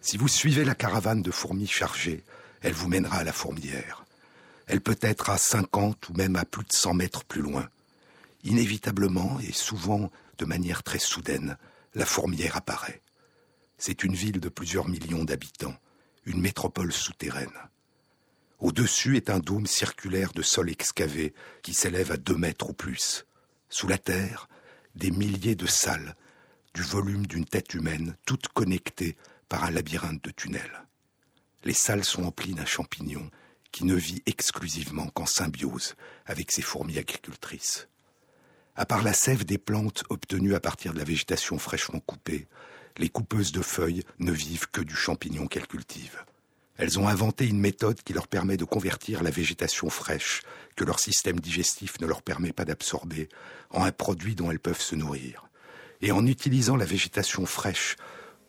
Si 0.04 0.16
vous 0.16 0.26
suivez 0.26 0.64
la 0.64 0.74
caravane 0.74 1.22
de 1.22 1.30
fourmis 1.30 1.68
chargées, 1.68 2.24
elle 2.60 2.72
vous 2.72 2.88
mènera 2.88 3.18
à 3.18 3.24
la 3.24 3.32
fourmière. 3.32 4.04
Elle 4.66 4.80
peut 4.80 4.98
être 5.00 5.30
à 5.30 5.38
50 5.38 6.08
ou 6.08 6.14
même 6.14 6.34
à 6.34 6.44
plus 6.44 6.64
de 6.64 6.72
100 6.72 6.94
mètres 6.94 7.24
plus 7.24 7.40
loin. 7.40 7.68
Inévitablement, 8.42 9.38
et 9.38 9.52
souvent 9.52 10.10
de 10.38 10.44
manière 10.44 10.82
très 10.82 10.98
soudaine, 10.98 11.56
la 11.94 12.04
fourmière 12.04 12.56
apparaît. 12.56 13.00
C'est 13.78 14.02
une 14.02 14.14
ville 14.14 14.40
de 14.40 14.48
plusieurs 14.48 14.88
millions 14.88 15.24
d'habitants, 15.24 15.76
une 16.26 16.40
métropole 16.40 16.92
souterraine. 16.92 17.56
Au-dessus 18.58 19.16
est 19.16 19.30
un 19.30 19.38
dôme 19.38 19.66
circulaire 19.66 20.32
de 20.32 20.42
sol 20.42 20.68
excavé 20.68 21.32
qui 21.62 21.74
s'élève 21.74 22.10
à 22.10 22.16
deux 22.16 22.36
mètres 22.36 22.70
ou 22.70 22.72
plus. 22.72 23.24
Sous 23.68 23.86
la 23.86 23.98
terre, 23.98 24.48
des 24.96 25.12
milliers 25.12 25.54
de 25.54 25.66
salles, 25.66 26.16
du 26.74 26.82
volume 26.82 27.26
d'une 27.26 27.44
tête 27.44 27.72
humaine, 27.74 28.16
toutes 28.26 28.48
connectées 28.48 29.16
par 29.52 29.64
un 29.64 29.70
labyrinthe 29.70 30.24
de 30.24 30.30
tunnels. 30.30 30.86
Les 31.64 31.74
salles 31.74 32.06
sont 32.06 32.24
emplies 32.24 32.54
d'un 32.54 32.64
champignon 32.64 33.30
qui 33.70 33.84
ne 33.84 33.94
vit 33.94 34.22
exclusivement 34.24 35.08
qu'en 35.08 35.26
symbiose 35.26 35.94
avec 36.24 36.50
ses 36.50 36.62
fourmis 36.62 36.96
agricultrices. 36.96 37.86
À 38.76 38.86
part 38.86 39.02
la 39.02 39.12
sève 39.12 39.44
des 39.44 39.58
plantes 39.58 40.04
obtenues 40.08 40.54
à 40.54 40.60
partir 40.60 40.94
de 40.94 40.98
la 40.98 41.04
végétation 41.04 41.58
fraîchement 41.58 42.00
coupée, 42.00 42.48
les 42.96 43.10
coupeuses 43.10 43.52
de 43.52 43.60
feuilles 43.60 44.04
ne 44.18 44.32
vivent 44.32 44.70
que 44.70 44.80
du 44.80 44.96
champignon 44.96 45.46
qu'elles 45.46 45.68
cultivent. 45.68 46.24
Elles 46.78 46.98
ont 46.98 47.06
inventé 47.06 47.46
une 47.46 47.60
méthode 47.60 48.02
qui 48.02 48.14
leur 48.14 48.28
permet 48.28 48.56
de 48.56 48.64
convertir 48.64 49.22
la 49.22 49.30
végétation 49.30 49.90
fraîche, 49.90 50.40
que 50.76 50.84
leur 50.84 50.98
système 50.98 51.40
digestif 51.40 52.00
ne 52.00 52.06
leur 52.06 52.22
permet 52.22 52.54
pas 52.54 52.64
d'absorber, 52.64 53.28
en 53.68 53.84
un 53.84 53.92
produit 53.92 54.34
dont 54.34 54.50
elles 54.50 54.60
peuvent 54.60 54.80
se 54.80 54.94
nourrir. 54.94 55.44
Et 56.00 56.10
en 56.10 56.26
utilisant 56.26 56.76
la 56.76 56.86
végétation 56.86 57.44
fraîche 57.44 57.96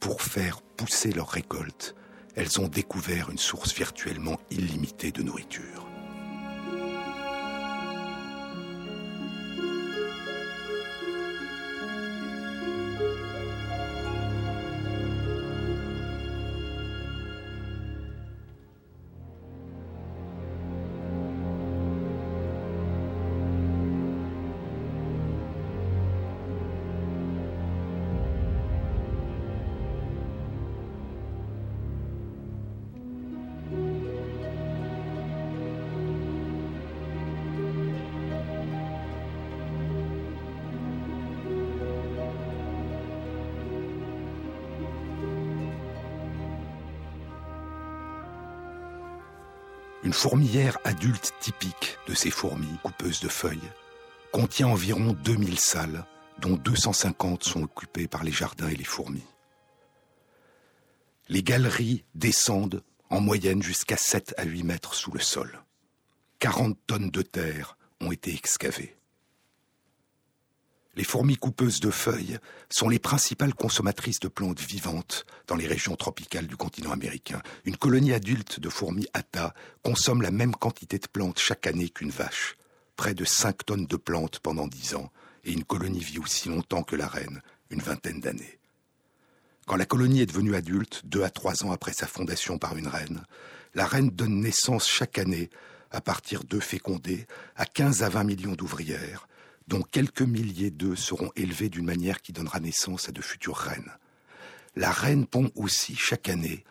pour 0.04 0.22
faire 0.22 0.63
pousser 0.78 1.12
leur 1.12 1.30
récolte, 1.30 1.96
elles 2.36 2.60
ont 2.60 2.68
découvert 2.68 3.30
une 3.30 3.38
source 3.38 3.74
virtuellement 3.74 4.40
illimitée 4.52 5.12
de 5.12 5.22
nourriture. 5.22 5.83
Fourmilière 50.24 50.78
adulte 50.86 51.34
typique 51.42 51.98
de 52.08 52.14
ces 52.14 52.32
fourmis 52.32 52.78
coupeuses 52.82 53.20
de 53.20 53.28
feuilles 53.28 53.60
contient 54.32 54.70
environ 54.70 55.12
2000 55.12 55.60
salles, 55.60 56.06
dont 56.40 56.56
250 56.56 57.44
sont 57.44 57.64
occupées 57.64 58.08
par 58.08 58.24
les 58.24 58.32
jardins 58.32 58.70
et 58.70 58.76
les 58.78 58.86
fourmis. 58.86 59.26
Les 61.28 61.44
galeries 61.44 62.06
descendent 62.16 62.84
en 63.10 63.20
moyenne 63.20 63.62
jusqu'à 63.62 63.98
7 63.98 64.34
à 64.38 64.46
8 64.46 64.64
mètres 64.64 64.96
sous 64.96 65.12
le 65.12 65.20
sol. 65.20 65.62
40 66.40 66.78
tonnes 66.88 67.10
de 67.10 67.22
terre 67.22 67.78
ont 68.00 68.14
été 68.14 68.34
excavées. 68.34 68.96
Les 70.96 71.04
fourmis 71.04 71.38
coupeuses 71.38 71.80
de 71.80 71.90
feuilles 71.90 72.38
sont 72.70 72.88
les 72.88 73.00
principales 73.00 73.56
consommatrices 73.56 74.20
de 74.20 74.28
plantes 74.28 74.62
vivantes 74.62 75.26
dans 75.48 75.56
les 75.56 75.66
régions 75.66 75.96
tropicales 75.96 76.46
du 76.46 76.56
continent 76.56 76.92
américain. 76.92 77.42
Une 77.66 77.78
colonie 77.78 78.14
adulte 78.14 78.60
de 78.60 78.70
fourmis 78.70 79.08
atta 79.14 79.56
consomme 79.82 80.22
la 80.22 80.30
même 80.30 80.56
quantité 80.56 81.00
de 81.00 81.08
plantes 81.08 81.40
chaque 81.40 81.66
année 81.66 81.90
qu'une 81.90 82.12
vache, 82.12 82.58
près 82.96 83.16
de 83.16 83.26
5 83.26 83.66
tonnes 83.66 83.88
de 83.88 83.96
plantes 83.96 84.40
pendant 84.40 84.68
10 84.68 84.96
ans, 84.96 85.12
et 85.46 85.52
une 85.52 85.64
colonie 85.64 86.04
vit 86.04 86.20
aussi 86.20 86.50
longtemps 86.50 86.84
que 86.84 86.96
la 86.96 87.08
reine, 87.08 87.42
une 87.72 87.82
vingtaine 87.82 88.20
d'années. 88.20 88.60
Quand 89.66 89.78
la 89.78 89.86
colonie 89.86 90.22
est 90.22 90.28
devenue 90.28 90.56
adulte, 90.56 91.02
deux 91.06 91.24
à 91.24 91.32
trois 91.32 91.64
ans 91.66 91.72
après 91.72 91.94
sa 91.94 92.06
fondation 92.06 92.60
par 92.60 92.78
une 92.78 92.88
reine, 92.88 93.24
la 93.74 93.88
reine 93.88 94.10
donne 94.10 94.42
naissance 94.42 94.88
chaque 94.88 95.18
année, 95.18 95.50
à 95.90 96.02
partir 96.02 96.44
d'œufs 96.44 96.64
fécondés, 96.64 97.26
à 97.56 97.66
15 97.66 98.04
à 98.04 98.10
20 98.10 98.24
millions 98.26 98.54
d'ouvrières, 98.54 99.28
dont 99.68 99.82
quelques 99.82 100.22
milliers 100.22 100.72
d'œufs 100.72 101.00
seront 101.00 101.32
élevés 101.36 101.70
d'une 101.70 101.86
manière 101.86 102.22
qui 102.22 102.34
donnera 102.34 102.60
naissance 102.60 103.10
à 103.10 103.12
de 103.12 103.22
futures 103.22 103.58
reines. 103.58 103.92
La 104.76 104.92
reine 104.92 105.26
pond 105.26 105.52
aussi 105.56 105.96
chaque 105.96 106.30
année 106.30 106.64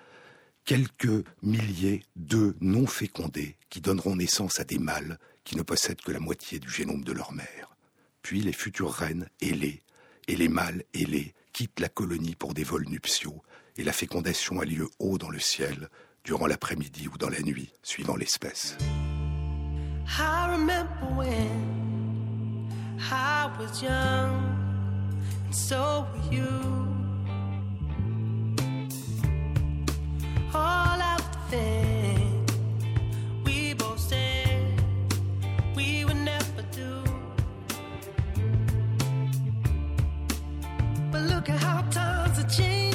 quelques 0.65 1.25
milliers 1.43 2.05
d'œufs 2.17 2.55
non 2.61 2.87
fécondés 2.87 3.57
qui 3.69 3.81
donneront 3.81 4.17
naissance 4.17 4.61
à 4.61 4.65
des 4.65 4.79
mâles 4.79 5.19
qui 5.45 5.57
ne 5.57 5.63
possèdent 5.63 6.01
que 6.01 6.13
la 6.13 6.21
moitié 6.21 6.59
du 6.59 6.71
génome 6.71 7.05
de 7.05 7.13
leur 7.13 7.33
mère. 7.33 7.77
Puis 8.23 8.41
les 8.41 8.53
futures 8.53 8.93
reines 8.93 9.29
ailées 9.41 9.83
et 10.29 10.37
les 10.37 10.49
mâles 10.49 10.85
ailés 10.95 11.35
quittent 11.53 11.81
la 11.81 11.89
colonie 11.89 12.37
pour 12.37 12.55
des 12.55 12.65
vols 12.65 12.89
nuptiaux 12.89 13.43
et 13.77 13.85
la 13.85 13.93
fécondation 13.93 14.61
a 14.61 14.65
lieu 14.65 14.89
haut 14.99 15.19
dans 15.19 15.31
le 15.31 15.41
ciel 15.41 15.89
durant 16.25 16.47
l'après-midi 16.47 17.09
ou 17.09 17.19
dans 17.19 17.29
la 17.29 17.41
nuit, 17.41 17.73
suivant 17.83 18.17
l'espèce. 18.17 18.77
Was 23.59 23.83
young, 23.83 24.35
and 25.45 25.55
so 25.55 26.07
were 26.13 26.33
you. 26.33 26.49
All 30.55 31.01
out 31.01 31.23
the 31.33 31.39
thing 31.51 32.47
we 33.45 33.75
both 33.75 34.01
said 34.01 34.81
we 35.75 36.05
would 36.05 36.17
never 36.17 36.63
do. 36.73 37.03
But 41.11 41.23
look 41.23 41.49
at 41.49 41.59
how 41.61 41.83
times 41.91 42.39
have 42.39 42.55
changed, 42.55 42.92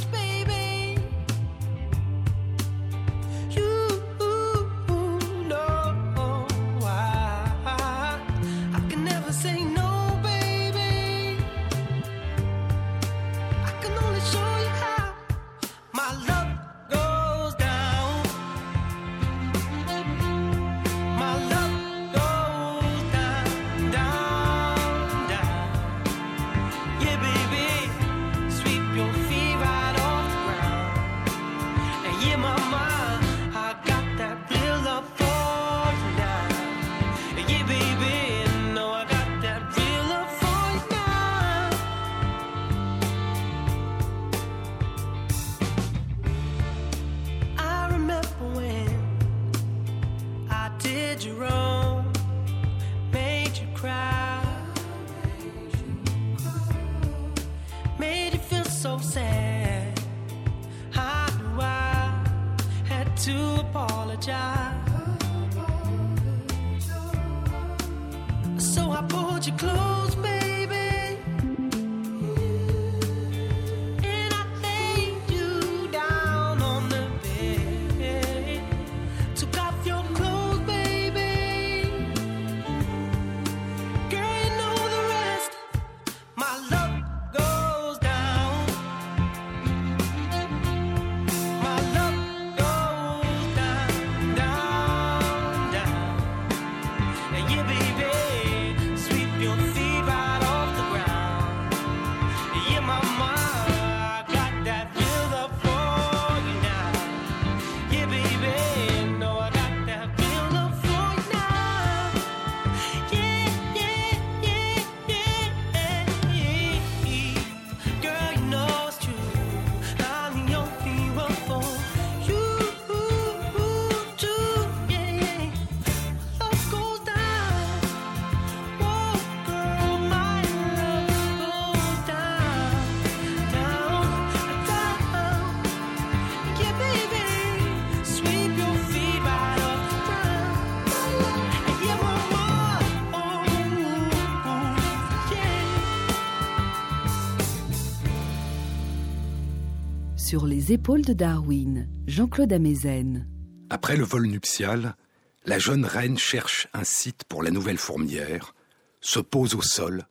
Sur 150.27 150.45
les 150.45 150.73
épaules 150.73 151.05
de 151.05 151.13
Darwin, 151.13 151.87
Jean-Claude 152.05 152.51
Amezen. 152.51 153.25
Après 153.69 153.95
le 153.95 154.03
vol 154.03 154.27
nuptial, 154.27 154.97
la 155.45 155.57
jeune 155.57 155.85
reine 155.85 156.17
cherche 156.17 156.67
un 156.73 156.83
site 156.83 157.23
pour 157.29 157.43
la 157.43 157.49
nouvelle 157.49 157.77
fourmière, 157.77 158.53
se 158.99 159.21
pose 159.21 159.55
au 159.55 159.61
sol, 159.61 160.05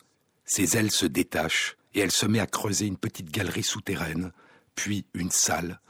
ses 0.47 0.79
ailes 0.79 0.91
se 0.91 1.05
détachent 1.05 1.77
et 1.93 2.01
elle 2.01 2.13
se 2.13 2.25
met 2.25 2.39
à 2.39 2.47
creuser 2.47 2.87
une 2.87 2.97
petite 2.97 3.31
galerie 3.31 3.63
souterraine, 3.63 4.33
puis 4.75 5.05
une 5.13 5.31
salle, 5.31 5.83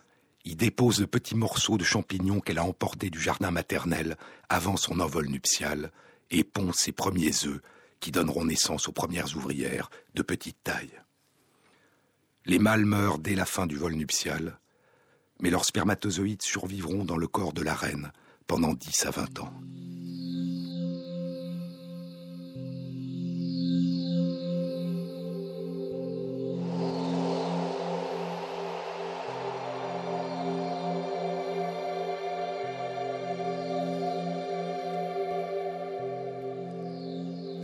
y 0.44 0.56
dépose 0.56 0.98
le 0.98 1.06
petit 1.06 1.36
morceau 1.36 1.78
de 1.78 1.84
champignon 1.84 2.40
qu'elle 2.40 2.58
a 2.58 2.64
emporté 2.64 3.10
du 3.10 3.20
jardin 3.20 3.52
maternel 3.52 4.16
avant 4.48 4.76
son 4.76 4.98
envol 4.98 5.28
nuptial 5.28 5.92
et 6.32 6.42
pond 6.42 6.72
ses 6.72 6.90
premiers 6.90 7.46
œufs 7.46 7.60
qui 8.00 8.10
donneront 8.10 8.44
naissance 8.44 8.88
aux 8.88 8.92
premières 8.92 9.36
ouvrières 9.36 9.88
de 10.16 10.22
petite 10.22 10.58
taille. 10.64 11.00
Les 12.48 12.60
mâles 12.60 12.84
meurent 12.84 13.18
dès 13.18 13.34
la 13.34 13.44
fin 13.44 13.66
du 13.66 13.76
vol 13.76 13.94
nuptial, 13.94 14.60
mais 15.40 15.50
leurs 15.50 15.64
spermatozoïdes 15.64 16.42
survivront 16.42 17.04
dans 17.04 17.16
le 17.16 17.26
corps 17.26 17.52
de 17.52 17.62
la 17.62 17.74
reine 17.74 18.12
pendant 18.46 18.72
10 18.72 19.06
à 19.06 19.10
20 19.10 19.40
ans. 19.40 19.52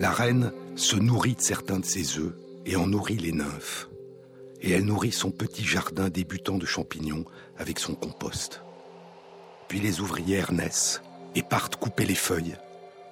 La 0.01 0.11
reine 0.11 0.53
se 0.75 0.97
nourrit 0.97 1.37
de 1.37 1.41
certains 1.41 1.79
de 1.79 1.85
ses 1.85 2.19
œufs 2.19 2.35
et 2.67 2.75
en 2.75 2.89
nourrit 2.89 3.19
les 3.19 3.31
nymphes. 3.31 3.92
Et 4.63 4.73
elle 4.73 4.85
nourrit 4.85 5.13
son 5.13 5.31
petit 5.31 5.65
jardin 5.65 6.09
débutant 6.09 6.57
de 6.57 6.67
champignons 6.67 7.25
avec 7.59 7.79
son 7.79 7.95
compost. 7.95 8.63
Puis 9.69 9.81
les 9.81 10.01
ouvrières 10.01 10.53
naissent 10.53 11.03
et 11.35 11.43
partent 11.43 11.77
couper 11.77 12.07
les 12.07 12.15
feuilles, 12.15 12.57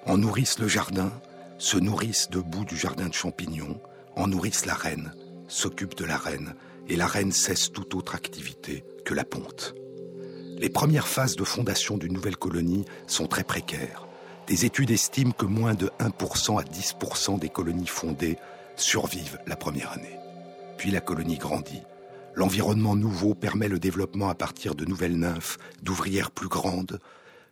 en 0.05 0.17
nourrissent 0.17 0.59
le 0.59 0.67
jardin, 0.67 1.11
se 1.57 1.77
nourrissent 1.77 2.29
debout 2.29 2.65
du 2.65 2.77
jardin 2.77 3.07
de 3.07 3.13
champignons, 3.13 3.79
en 4.15 4.27
nourrissent 4.27 4.65
la 4.65 4.73
reine, 4.73 5.13
s'occupent 5.47 5.97
de 5.97 6.05
la 6.05 6.17
reine, 6.17 6.55
et 6.87 6.95
la 6.95 7.07
reine 7.07 7.31
cesse 7.31 7.71
toute 7.71 7.95
autre 7.95 8.15
activité 8.15 8.83
que 9.05 9.13
la 9.13 9.23
ponte. 9.23 9.75
Les 10.57 10.69
premières 10.69 11.07
phases 11.07 11.35
de 11.35 11.43
fondation 11.43 11.97
d'une 11.97 12.13
nouvelle 12.13 12.37
colonie 12.37 12.85
sont 13.07 13.27
très 13.27 13.43
précaires. 13.43 14.07
Des 14.47 14.65
études 14.65 14.91
estiment 14.91 15.31
que 15.31 15.45
moins 15.45 15.73
de 15.73 15.89
1% 15.99 16.59
à 16.59 16.63
10% 16.63 17.39
des 17.39 17.49
colonies 17.49 17.87
fondées 17.87 18.37
survivent 18.75 19.39
la 19.47 19.55
première 19.55 19.91
année. 19.91 20.20
Puis 20.81 20.89
la 20.89 20.99
colonie 20.99 21.37
grandit. 21.37 21.83
L'environnement 22.33 22.95
nouveau 22.95 23.35
permet 23.35 23.67
le 23.67 23.77
développement 23.77 24.29
à 24.29 24.33
partir 24.33 24.73
de 24.73 24.83
nouvelles 24.83 25.15
nymphes, 25.15 25.59
d'ouvrières 25.83 26.31
plus 26.31 26.47
grandes. 26.47 26.99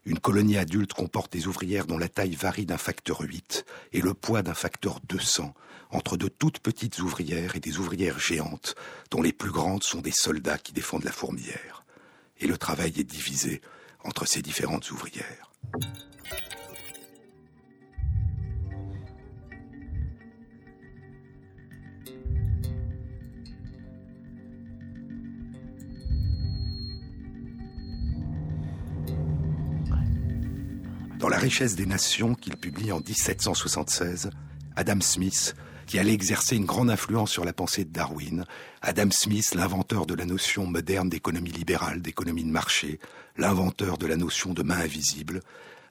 Une 0.04 0.18
colonie 0.18 0.58
adulte 0.58 0.94
comporte 0.94 1.32
des 1.32 1.46
ouvrières 1.46 1.86
dont 1.86 2.00
la 2.00 2.10
taille 2.10 2.34
varie 2.34 2.66
d'un 2.66 2.80
facteur 2.80 3.22
8 3.22 3.68
et 3.94 4.02
le 4.02 4.16
poids 4.16 4.42
d'un 4.42 4.56
facteur 4.56 5.00
200, 5.08 5.54
entre 5.92 6.18
de 6.18 6.28
toutes 6.28 6.58
petites 6.58 6.98
ouvrières 6.98 7.56
et 7.56 7.60
des 7.60 7.78
ouvrières 7.78 8.18
géantes, 8.18 8.74
dont 9.12 9.22
les 9.22 9.32
plus 9.32 9.52
grandes 9.52 9.84
sont 9.84 10.02
des 10.02 10.10
soldats 10.10 10.58
qui 10.58 10.74
défendent 10.74 11.04
la 11.04 11.12
fourmilière. 11.12 11.86
Et 12.40 12.48
le 12.48 12.58
travail 12.58 12.94
est 12.98 13.04
divisé 13.04 13.62
entre 14.04 14.26
ces 14.26 14.42
différentes 14.42 14.90
ouvrières. 14.90 15.52
Dans 31.30 31.36
La 31.36 31.42
richesse 31.42 31.76
des 31.76 31.86
nations 31.86 32.34
qu'il 32.34 32.58
publie 32.58 32.92
en 32.92 33.02
1776, 33.02 34.32
Adam 34.76 35.00
Smith, 35.00 35.54
qui 35.86 36.00
allait 36.00 36.16
exercer 36.16 36.56
une 36.56 36.66
grande 36.66 36.90
influence 36.90 37.30
sur 37.30 37.46
la 37.46 37.54
pensée 37.54 37.86
de 37.86 37.92
Darwin, 37.92 38.46
Adam 38.82 39.12
Smith, 39.12 39.54
l'inventeur 39.54 40.08
de 40.08 40.16
la 40.16 40.26
notion 40.26 40.66
moderne 40.66 41.08
d'économie 41.08 41.52
libérale, 41.52 42.02
d'économie 42.02 42.44
de 42.44 42.50
marché, 42.50 43.00
l'inventeur 43.38 44.00
de 44.00 44.08
la 44.08 44.16
notion 44.16 44.56
de 44.56 44.64
main 44.64 44.80
invisible, 44.80 45.42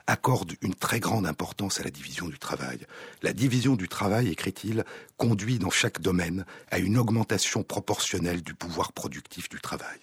accorde 0.09 0.55
une 0.61 0.75
très 0.75 0.99
grande 0.99 1.25
importance 1.25 1.79
à 1.79 1.85
la 1.85 1.91
division 1.91 2.27
du 2.27 2.41
travail. 2.41 2.81
La 3.23 3.33
division 3.33 3.77
du 3.77 3.87
travail, 3.87 4.31
écrit-il, 4.31 4.85
conduit 5.19 5.61
dans 5.61 5.71
chaque 5.71 6.01
domaine 6.01 6.47
à 6.73 6.81
une 6.81 6.99
augmentation 6.99 7.63
proportionnelle 7.63 8.43
du 8.43 8.55
pouvoir 8.55 8.93
productif 8.93 9.49
du 9.49 9.61
travail. 9.61 10.01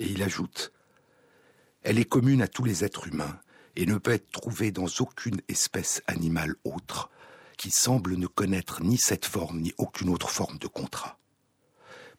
Et 0.00 0.06
il 0.06 0.22
ajoute, 0.22 0.70
Elle 1.82 1.98
est 1.98 2.04
commune 2.04 2.42
à 2.42 2.48
tous 2.48 2.64
les 2.64 2.84
êtres 2.84 3.08
humains 3.08 3.40
et 3.78 3.86
ne 3.86 3.96
peut 3.96 4.10
être 4.10 4.30
trouvée 4.32 4.72
dans 4.72 4.88
aucune 4.98 5.40
espèce 5.46 6.02
animale 6.08 6.56
autre 6.64 7.10
qui 7.56 7.70
semble 7.70 8.16
ne 8.16 8.26
connaître 8.26 8.82
ni 8.82 8.98
cette 8.98 9.24
forme 9.24 9.60
ni 9.60 9.72
aucune 9.78 10.10
autre 10.10 10.30
forme 10.30 10.58
de 10.58 10.66
contrat. 10.66 11.16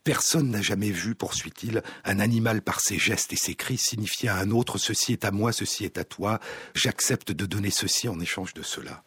Personne 0.05 0.49
n'a 0.51 0.61
jamais 0.61 0.89
vu, 0.89 1.15
poursuit-il, 1.15 1.83
un 2.05 2.19
animal 2.21 2.61
par 2.61 2.79
ses 2.79 2.97
gestes 2.97 3.33
et 3.33 3.37
ses 3.37 3.55
cris 3.55 3.77
signifier 3.77 4.29
à 4.29 4.37
un 4.37 4.51
autre 4.51 4.77
ceci 4.77 5.11
est 5.11 5.25
à 5.25 5.31
moi, 5.31 5.51
ceci 5.51 5.83
est 5.83 5.97
à 5.97 6.05
toi, 6.05 6.39
j'accepte 6.73 7.33
de 7.33 7.45
donner 7.45 7.71
ceci 7.71 8.07
en 8.07 8.21
échange 8.21 8.53
de 8.53 8.63
cela. 8.63 9.03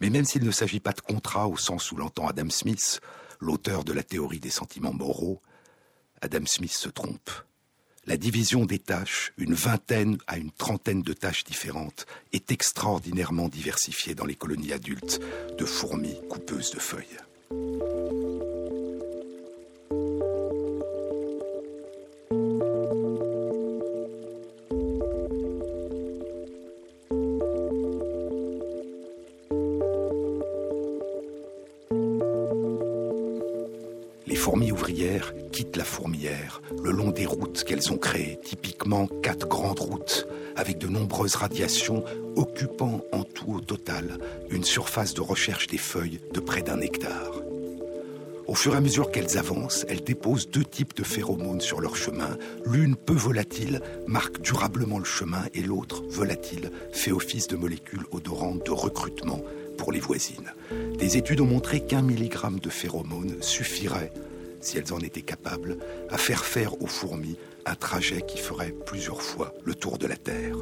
Mais 0.00 0.08
même 0.08 0.24
s'il 0.24 0.44
ne 0.44 0.52
s'agit 0.52 0.80
pas 0.80 0.92
de 0.92 1.00
contrat 1.00 1.48
au 1.48 1.56
sens 1.56 1.90
où 1.90 1.96
l'entend 1.96 2.28
Adam 2.28 2.48
Smith, 2.50 3.00
l'auteur 3.40 3.82
de 3.82 3.92
la 3.92 4.04
théorie 4.04 4.40
des 4.40 4.50
sentiments 4.50 4.94
moraux, 4.94 5.42
Adam 6.20 6.46
Smith 6.46 6.72
se 6.72 6.88
trompe. 6.88 7.30
La 8.04 8.16
division 8.16 8.64
des 8.64 8.80
tâches, 8.80 9.32
une 9.38 9.54
vingtaine 9.54 10.18
à 10.26 10.36
une 10.36 10.50
trentaine 10.50 11.02
de 11.02 11.12
tâches 11.12 11.44
différentes, 11.44 12.04
est 12.32 12.50
extraordinairement 12.50 13.48
diversifiée 13.48 14.16
dans 14.16 14.24
les 14.24 14.34
colonies 14.34 14.72
adultes 14.72 15.20
de 15.56 15.64
fourmis 15.64 16.18
coupeuses 16.28 16.72
de 16.72 16.80
feuilles. 16.80 17.06
Les 34.26 34.34
fourmis 34.34 34.72
ouvrières 34.72 35.32
quittent 35.52 35.76
la 35.76 35.84
fourmilière 35.84 36.62
le 36.82 36.90
routes 37.26 37.64
qu'elles 37.64 37.92
ont 37.92 37.98
créées, 37.98 38.38
typiquement 38.44 39.06
quatre 39.22 39.48
grandes 39.48 39.80
routes, 39.80 40.26
avec 40.56 40.78
de 40.78 40.88
nombreuses 40.88 41.36
radiations, 41.36 42.04
occupant 42.36 43.02
en 43.12 43.24
tout 43.24 43.54
au 43.54 43.60
total 43.60 44.18
une 44.50 44.64
surface 44.64 45.14
de 45.14 45.20
recherche 45.20 45.66
des 45.66 45.78
feuilles 45.78 46.20
de 46.32 46.40
près 46.40 46.62
d'un 46.62 46.80
hectare. 46.80 47.42
Au 48.46 48.54
fur 48.54 48.74
et 48.74 48.76
à 48.76 48.80
mesure 48.80 49.10
qu'elles 49.10 49.38
avancent, 49.38 49.86
elles 49.88 50.02
déposent 50.02 50.50
deux 50.50 50.64
types 50.64 50.94
de 50.94 51.04
phéromones 51.04 51.60
sur 51.60 51.80
leur 51.80 51.96
chemin. 51.96 52.36
L'une 52.66 52.96
peu 52.96 53.14
volatile 53.14 53.80
marque 54.06 54.42
durablement 54.42 54.98
le 54.98 55.04
chemin 55.04 55.44
et 55.54 55.62
l'autre, 55.62 56.02
volatile, 56.08 56.70
fait 56.92 57.12
office 57.12 57.46
de 57.46 57.56
molécule 57.56 58.04
odorante 58.10 58.66
de 58.66 58.72
recrutement 58.72 59.40
pour 59.78 59.92
les 59.92 60.00
voisines. 60.00 60.52
Des 60.98 61.16
études 61.16 61.40
ont 61.40 61.46
montré 61.46 61.80
qu'un 61.80 62.02
milligramme 62.02 62.58
de 62.58 62.68
phéromones 62.68 63.36
suffirait, 63.40 64.12
si 64.62 64.78
elles 64.78 64.92
en 64.92 65.00
étaient 65.00 65.22
capables, 65.22 65.76
à 66.08 66.18
faire 66.18 66.44
faire 66.44 66.80
aux 66.80 66.86
fourmis 66.86 67.36
un 67.66 67.74
trajet 67.74 68.22
qui 68.22 68.38
ferait 68.38 68.74
plusieurs 68.86 69.22
fois 69.22 69.54
le 69.64 69.74
tour 69.74 69.98
de 69.98 70.06
la 70.06 70.16
Terre. 70.16 70.56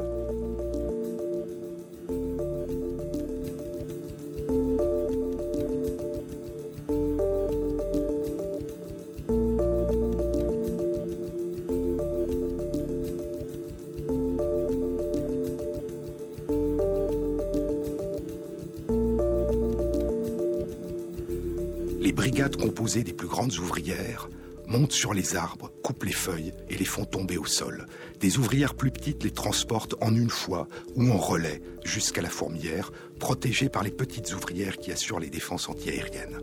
Des 22.41 23.13
plus 23.13 23.29
grandes 23.29 23.59
ouvrières 23.59 24.31
montent 24.67 24.93
sur 24.93 25.13
les 25.13 25.37
arbres, 25.37 25.71
coupent 25.83 26.05
les 26.05 26.13
feuilles 26.13 26.55
et 26.71 26.77
les 26.77 26.87
font 26.87 27.05
tomber 27.05 27.37
au 27.37 27.45
sol. 27.45 27.87
Des 28.19 28.39
ouvrières 28.39 28.75
plus 28.75 28.91
petites 28.91 29.23
les 29.23 29.31
transportent 29.31 29.95
en 30.01 30.15
une 30.17 30.31
fois 30.31 30.67
ou 30.97 31.11
en 31.11 31.19
relais 31.19 31.61
jusqu'à 31.85 32.23
la 32.23 32.31
fourmilière, 32.31 32.93
protégées 33.19 33.69
par 33.69 33.83
les 33.83 33.91
petites 33.91 34.33
ouvrières 34.33 34.79
qui 34.79 34.91
assurent 34.91 35.21
les 35.21 35.29
défenses 35.29 35.69
antiaériennes. 35.69 36.41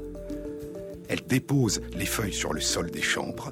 Elles 1.10 1.26
déposent 1.26 1.82
les 1.96 2.06
feuilles 2.06 2.32
sur 2.32 2.54
le 2.54 2.62
sol 2.62 2.92
des 2.92 3.02
chambres, 3.02 3.52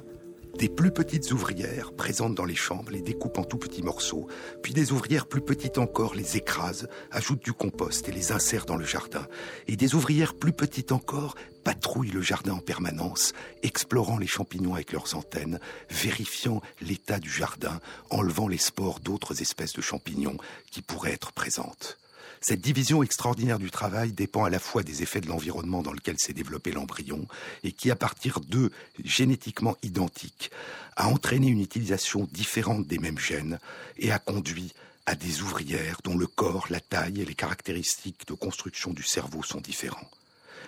Des 0.58 0.70
plus 0.70 0.90
petites 0.90 1.32
ouvrières, 1.32 1.92
présentes 1.92 2.34
dans 2.34 2.46
les 2.46 2.54
chambres, 2.54 2.90
les 2.90 3.02
découpent 3.02 3.36
en 3.36 3.44
tout 3.44 3.58
petits 3.58 3.82
morceaux, 3.82 4.26
puis 4.62 4.72
des 4.72 4.90
ouvrières 4.90 5.26
plus 5.26 5.42
petites 5.42 5.76
encore 5.76 6.14
les 6.14 6.38
écrasent, 6.38 6.88
ajoutent 7.10 7.44
du 7.44 7.52
compost 7.52 8.08
et 8.08 8.12
les 8.12 8.32
insèrent 8.32 8.64
dans 8.64 8.76
le 8.76 8.86
jardin. 8.86 9.26
Et 9.68 9.76
des 9.76 9.94
ouvrières 9.94 10.32
plus 10.32 10.54
petites 10.54 10.92
encore 10.92 11.34
patrouillent 11.62 12.10
le 12.10 12.22
jardin 12.22 12.54
en 12.54 12.60
permanence, 12.60 13.34
explorant 13.62 14.16
les 14.16 14.26
champignons 14.26 14.72
avec 14.72 14.92
leurs 14.92 15.14
antennes, 15.14 15.60
vérifiant 15.90 16.62
l'état 16.80 17.18
du 17.18 17.30
jardin, 17.30 17.78
enlevant 18.08 18.48
les 18.48 18.56
spores 18.56 19.00
d'autres 19.00 19.42
espèces 19.42 19.74
de 19.74 19.82
champignons 19.82 20.38
qui 20.70 20.80
pourraient 20.80 21.12
être 21.12 21.32
présentes. 21.32 21.98
Cette 22.40 22.60
division 22.60 23.02
extraordinaire 23.02 23.58
du 23.58 23.70
travail 23.70 24.12
dépend 24.12 24.44
à 24.44 24.50
la 24.50 24.58
fois 24.58 24.82
des 24.82 25.02
effets 25.02 25.20
de 25.20 25.28
l'environnement 25.28 25.82
dans 25.82 25.92
lequel 25.92 26.18
s'est 26.18 26.32
développé 26.32 26.72
l'embryon 26.72 27.26
et 27.64 27.72
qui, 27.72 27.90
à 27.90 27.96
partir 27.96 28.40
d'eux 28.40 28.70
génétiquement 29.04 29.76
identiques, 29.82 30.50
a 30.96 31.08
entraîné 31.08 31.48
une 31.48 31.60
utilisation 31.60 32.28
différente 32.32 32.86
des 32.86 32.98
mêmes 32.98 33.18
gènes 33.18 33.58
et 33.98 34.12
a 34.12 34.18
conduit 34.18 34.72
à 35.06 35.14
des 35.14 35.42
ouvrières 35.42 36.00
dont 36.04 36.18
le 36.18 36.26
corps, 36.26 36.66
la 36.68 36.80
taille 36.80 37.20
et 37.20 37.24
les 37.24 37.34
caractéristiques 37.34 38.26
de 38.26 38.34
construction 38.34 38.92
du 38.92 39.04
cerveau 39.04 39.42
sont 39.42 39.60
différents. 39.60 40.10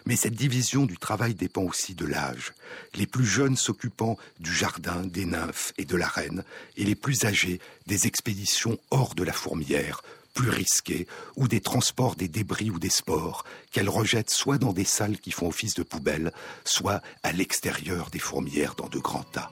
Mais 0.07 0.17
cette 0.17 0.35
division 0.35 0.87
du 0.87 0.97
travail 0.97 1.35
dépend 1.35 1.63
aussi 1.63 1.95
de 1.95 2.07
l'âge, 2.07 2.55
les 2.95 3.07
plus 3.07 3.27
jeunes 3.27 3.57
s'occupant 3.57 4.17
du 4.39 4.55
jardin, 4.55 5.03
des 5.05 5.27
nymphes 5.27 5.73
et 5.77 5.85
de 5.85 5.97
la 5.97 6.07
reine, 6.07 6.45
et 6.77 6.85
les 6.85 6.95
plus 6.95 7.25
âgés 7.25 7.61
des 7.87 8.07
expéditions 8.07 8.79
hors 8.91 9.15
de 9.15 9.25
la 9.25 9.33
fourmière, 9.33 10.03
plus 10.39 10.51
risqués, 10.51 11.09
ou 11.35 11.49
des 11.49 11.61
transports 11.61 12.15
des 12.15 12.29
débris 12.29 12.71
ou 12.71 12.79
des 12.79 12.91
spores 12.91 13.45
qu'elles 13.73 13.89
rejettent 13.89 14.31
soit 14.31 14.57
dans 14.57 14.73
des 14.73 14.85
salles 14.85 15.19
qui 15.19 15.33
font 15.33 15.49
office 15.49 15.75
de 15.75 15.83
poubelle, 15.83 16.33
soit 16.65 17.03
à 17.25 17.33
l'extérieur 17.33 18.09
des 18.11 18.21
fourmières 18.21 18.77
dans 18.77 18.87
de 18.87 19.01
grands 19.01 19.25
tas. 19.25 19.51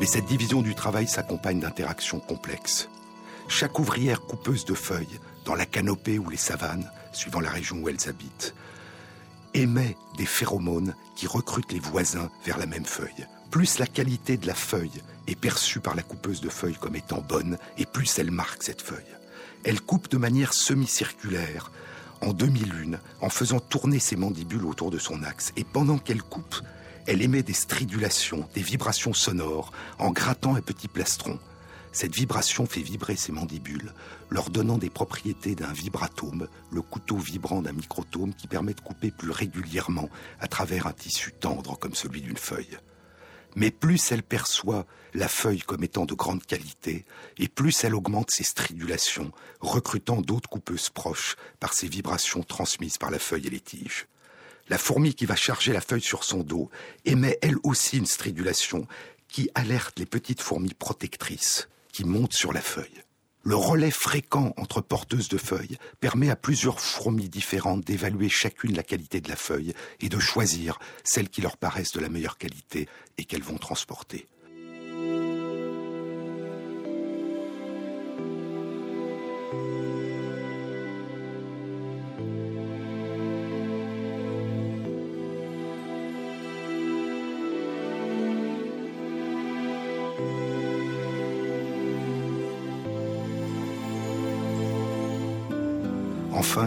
Mais 0.00 0.06
cette 0.06 0.26
division 0.26 0.60
du 0.60 0.74
travail 0.74 1.06
s'accompagne 1.06 1.60
d'interactions 1.60 2.18
complexes. 2.18 2.88
Chaque 3.46 3.78
ouvrière 3.78 4.22
coupeuse 4.22 4.64
de 4.64 4.74
feuilles, 4.74 5.20
dans 5.46 5.54
la 5.54 5.64
canopée 5.64 6.18
ou 6.18 6.28
les 6.28 6.36
savanes, 6.36 6.90
suivant 7.12 7.40
la 7.40 7.50
région 7.50 7.78
où 7.78 7.88
elles 7.88 8.08
habitent, 8.08 8.54
émet 9.54 9.96
des 10.18 10.26
phéromones 10.26 10.94
qui 11.14 11.26
recrutent 11.26 11.72
les 11.72 11.80
voisins 11.80 12.30
vers 12.44 12.58
la 12.58 12.66
même 12.66 12.84
feuille. 12.84 13.26
Plus 13.50 13.78
la 13.78 13.86
qualité 13.86 14.36
de 14.36 14.46
la 14.46 14.54
feuille 14.54 15.02
est 15.28 15.40
perçue 15.40 15.80
par 15.80 15.94
la 15.94 16.02
coupeuse 16.02 16.40
de 16.40 16.50
feuilles 16.50 16.76
comme 16.78 16.96
étant 16.96 17.22
bonne, 17.26 17.56
et 17.78 17.86
plus 17.86 18.18
elle 18.18 18.30
marque 18.30 18.64
cette 18.64 18.82
feuille. 18.82 19.16
Elle 19.64 19.80
coupe 19.80 20.10
de 20.10 20.18
manière 20.18 20.52
semi-circulaire, 20.52 21.70
en 22.20 22.32
demi-lune, 22.32 22.98
en 23.20 23.30
faisant 23.30 23.60
tourner 23.60 23.98
ses 23.98 24.16
mandibules 24.16 24.66
autour 24.66 24.90
de 24.90 24.98
son 24.98 25.22
axe. 25.22 25.52
Et 25.56 25.64
pendant 25.64 25.98
qu'elle 25.98 26.22
coupe, 26.22 26.56
elle 27.06 27.22
émet 27.22 27.42
des 27.42 27.52
stridulations, 27.52 28.48
des 28.54 28.62
vibrations 28.62 29.14
sonores, 29.14 29.72
en 29.98 30.10
grattant 30.10 30.56
un 30.56 30.60
petit 30.60 30.88
plastron. 30.88 31.38
Cette 31.96 32.14
vibration 32.14 32.66
fait 32.66 32.82
vibrer 32.82 33.16
ses 33.16 33.32
mandibules, 33.32 33.90
leur 34.28 34.50
donnant 34.50 34.76
des 34.76 34.90
propriétés 34.90 35.54
d'un 35.54 35.72
vibratome, 35.72 36.46
le 36.70 36.82
couteau 36.82 37.16
vibrant 37.16 37.62
d'un 37.62 37.72
microtome 37.72 38.34
qui 38.34 38.48
permet 38.48 38.74
de 38.74 38.82
couper 38.82 39.10
plus 39.10 39.30
régulièrement 39.30 40.10
à 40.38 40.46
travers 40.46 40.86
un 40.86 40.92
tissu 40.92 41.32
tendre 41.32 41.78
comme 41.78 41.94
celui 41.94 42.20
d'une 42.20 42.36
feuille. 42.36 42.76
Mais 43.54 43.70
plus 43.70 44.12
elle 44.12 44.22
perçoit 44.22 44.84
la 45.14 45.26
feuille 45.26 45.60
comme 45.60 45.84
étant 45.84 46.04
de 46.04 46.12
grande 46.12 46.44
qualité, 46.44 47.06
et 47.38 47.48
plus 47.48 47.82
elle 47.82 47.94
augmente 47.94 48.30
ses 48.30 48.44
stridulations, 48.44 49.32
recrutant 49.60 50.20
d'autres 50.20 50.50
coupeuses 50.50 50.90
proches 50.90 51.36
par 51.60 51.72
ces 51.72 51.88
vibrations 51.88 52.42
transmises 52.42 52.98
par 52.98 53.10
la 53.10 53.18
feuille 53.18 53.46
et 53.46 53.50
les 53.50 53.60
tiges. 53.60 54.06
La 54.68 54.76
fourmi 54.76 55.14
qui 55.14 55.24
va 55.24 55.34
charger 55.34 55.72
la 55.72 55.80
feuille 55.80 56.02
sur 56.02 56.24
son 56.24 56.40
dos 56.40 56.68
émet 57.06 57.38
elle 57.40 57.56
aussi 57.62 57.96
une 57.96 58.04
stridulation 58.04 58.86
qui 59.28 59.48
alerte 59.54 59.98
les 59.98 60.04
petites 60.04 60.42
fourmis 60.42 60.74
protectrices 60.74 61.70
qui 61.96 62.04
montent 62.04 62.34
sur 62.34 62.52
la 62.52 62.60
feuille. 62.60 63.02
Le 63.42 63.56
relais 63.56 63.90
fréquent 63.90 64.52
entre 64.58 64.82
porteuses 64.82 65.30
de 65.30 65.38
feuilles 65.38 65.78
permet 65.98 66.28
à 66.28 66.36
plusieurs 66.36 66.78
fourmis 66.78 67.30
différentes 67.30 67.86
d'évaluer 67.86 68.28
chacune 68.28 68.76
la 68.76 68.82
qualité 68.82 69.22
de 69.22 69.30
la 69.30 69.36
feuille 69.36 69.72
et 70.00 70.10
de 70.10 70.18
choisir 70.18 70.78
celles 71.04 71.30
qui 71.30 71.40
leur 71.40 71.56
paraissent 71.56 71.92
de 71.92 72.00
la 72.00 72.10
meilleure 72.10 72.36
qualité 72.36 72.86
et 73.16 73.24
qu'elles 73.24 73.42
vont 73.42 73.56
transporter. 73.56 74.28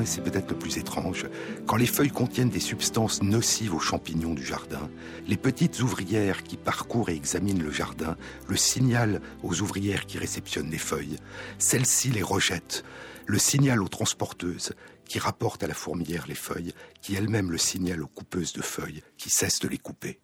C'est 0.10 0.24
peut-être 0.24 0.49
le 0.49 0.57
plus 0.57 0.78
étrange, 0.78 1.28
quand 1.68 1.76
les 1.76 1.86
feuilles 1.86 2.10
contiennent 2.10 2.49
des 2.49 2.60
substances 2.60 3.22
nocives 3.22 3.76
aux 3.76 3.80
champignons 3.80 4.34
du 4.34 4.43
jardin, 4.43 4.89
les 5.28 5.38
petites 5.38 5.80
ouvrières 5.82 6.43
qui 6.43 6.57
parcourent 6.57 7.10
et 7.10 7.16
examinent 7.16 7.62
le 7.62 7.72
jardin 7.72 8.18
le 8.47 8.57
signalent 8.57 9.20
aux 9.43 9.62
ouvrières 9.62 10.07
qui 10.07 10.18
réceptionnent 10.18 10.72
les 10.72 10.80
feuilles. 10.80 11.18
Celles-ci 11.60 12.10
les 12.10 12.24
rejettent, 12.24 12.84
le 13.28 13.38
signalent 13.38 13.84
aux 13.84 13.89
transporteuses 13.89 14.74
qui 15.05 15.20
rapportent 15.20 15.64
à 15.64 15.68
la 15.68 15.74
fourmilière 15.76 16.26
les 16.28 16.36
feuilles, 16.36 16.74
qui 17.01 17.16
elles-mêmes 17.16 17.51
le 17.51 17.57
signalent 17.60 18.03
aux 18.03 18.07
coupeuses 18.07 18.53
de 18.53 18.62
feuilles 18.62 19.03
qui 19.18 19.30
cessent 19.30 19.60
de 19.60 19.68
les 19.68 19.78
couper. 19.78 20.20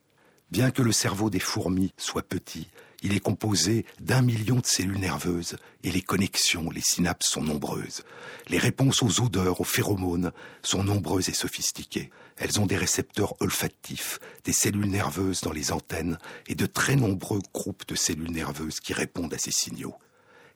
Bien 0.49 0.71
que 0.71 0.81
le 0.81 0.91
cerveau 0.91 1.29
des 1.29 1.39
fourmis 1.39 1.91
soit 1.97 2.27
petit, 2.27 2.67
il 3.05 3.13
est 3.13 3.19
composé 3.19 3.85
d'un 3.99 4.23
million 4.23 4.55
de 4.55 4.65
cellules 4.65 4.97
nerveuses 4.97 5.57
et 5.83 5.91
les 5.91 6.01
connexions, 6.01 6.71
les 6.71 6.81
synapses 6.81 7.29
sont 7.29 7.43
nombreuses. 7.43 8.03
Les 8.47 8.57
réponses 8.57 9.03
aux 9.03 9.21
odeurs, 9.21 9.61
aux 9.61 9.65
phéromones 9.65 10.31
sont 10.63 10.83
nombreuses 10.83 11.29
et 11.29 11.33
sophistiquées. 11.33 12.09
Elles 12.35 12.59
ont 12.59 12.65
des 12.65 12.77
récepteurs 12.77 13.39
olfactifs, 13.41 14.19
des 14.43 14.53
cellules 14.53 14.89
nerveuses 14.89 15.41
dans 15.41 15.51
les 15.51 15.71
antennes 15.71 16.17
et 16.47 16.55
de 16.55 16.65
très 16.65 16.95
nombreux 16.95 17.41
groupes 17.53 17.87
de 17.87 17.93
cellules 17.93 18.31
nerveuses 18.31 18.79
qui 18.79 18.93
répondent 18.93 19.35
à 19.35 19.37
ces 19.37 19.51
signaux. 19.51 19.95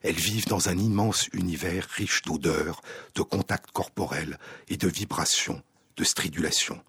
Elles 0.01 0.15
vivent 0.15 0.47
dans 0.47 0.69
un 0.69 0.77
immense 0.77 1.27
univers 1.33 1.85
riche 1.85 2.23
d'odeurs, 2.23 2.81
de 3.13 3.21
contacts 3.21 3.69
corporels 3.71 4.39
et 4.69 4.77
de 4.77 4.87
vibrations, 4.87 5.61
de 5.97 6.03
stridulations. 6.03 6.81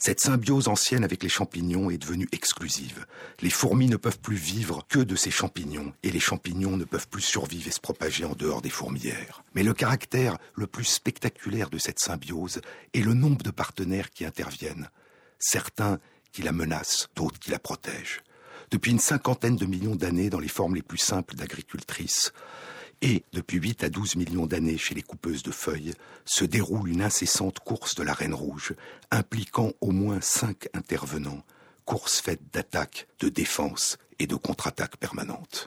Cette 0.00 0.20
symbiose 0.20 0.68
ancienne 0.68 1.02
avec 1.02 1.24
les 1.24 1.28
champignons 1.28 1.90
est 1.90 1.98
devenue 1.98 2.28
exclusive. 2.30 3.04
Les 3.40 3.50
fourmis 3.50 3.88
ne 3.88 3.96
peuvent 3.96 4.20
plus 4.20 4.36
vivre 4.36 4.86
que 4.88 5.00
de 5.00 5.16
ces 5.16 5.32
champignons, 5.32 5.92
et 6.04 6.12
les 6.12 6.20
champignons 6.20 6.76
ne 6.76 6.84
peuvent 6.84 7.08
plus 7.08 7.22
survivre 7.22 7.66
et 7.66 7.72
se 7.72 7.80
propager 7.80 8.24
en 8.24 8.34
dehors 8.34 8.62
des 8.62 8.70
fourmilières. 8.70 9.42
Mais 9.54 9.64
le 9.64 9.74
caractère 9.74 10.38
le 10.54 10.68
plus 10.68 10.84
spectaculaire 10.84 11.68
de 11.68 11.78
cette 11.78 11.98
symbiose 11.98 12.60
est 12.94 13.02
le 13.02 13.14
nombre 13.14 13.42
de 13.42 13.50
partenaires 13.50 14.10
qui 14.10 14.24
interviennent. 14.24 14.88
Certains 15.40 15.98
qui 16.30 16.42
la 16.42 16.52
menacent, 16.52 17.08
d'autres 17.16 17.40
qui 17.40 17.50
la 17.50 17.58
protègent. 17.58 18.22
Depuis 18.70 18.92
une 18.92 19.00
cinquantaine 19.00 19.56
de 19.56 19.66
millions 19.66 19.96
d'années, 19.96 20.30
dans 20.30 20.38
les 20.38 20.48
formes 20.48 20.76
les 20.76 20.82
plus 20.82 20.98
simples 20.98 21.34
d'agricultrices, 21.34 22.32
et, 23.02 23.24
depuis 23.32 23.58
8 23.58 23.84
à 23.84 23.90
12 23.90 24.16
millions 24.16 24.46
d'années 24.46 24.78
chez 24.78 24.94
les 24.94 25.02
coupeuses 25.02 25.42
de 25.42 25.52
feuilles, 25.52 25.94
se 26.24 26.44
déroule 26.44 26.88
une 26.88 27.02
incessante 27.02 27.60
course 27.60 27.94
de 27.94 28.02
la 28.02 28.12
Reine 28.12 28.34
Rouge, 28.34 28.74
impliquant 29.10 29.72
au 29.80 29.90
moins 29.90 30.20
cinq 30.20 30.68
intervenants, 30.74 31.44
course 31.84 32.20
faite 32.20 32.42
d'attaques, 32.52 33.06
de 33.20 33.28
défense 33.28 33.98
et 34.18 34.26
de 34.26 34.34
contre-attaques 34.34 34.96
permanentes. 34.96 35.66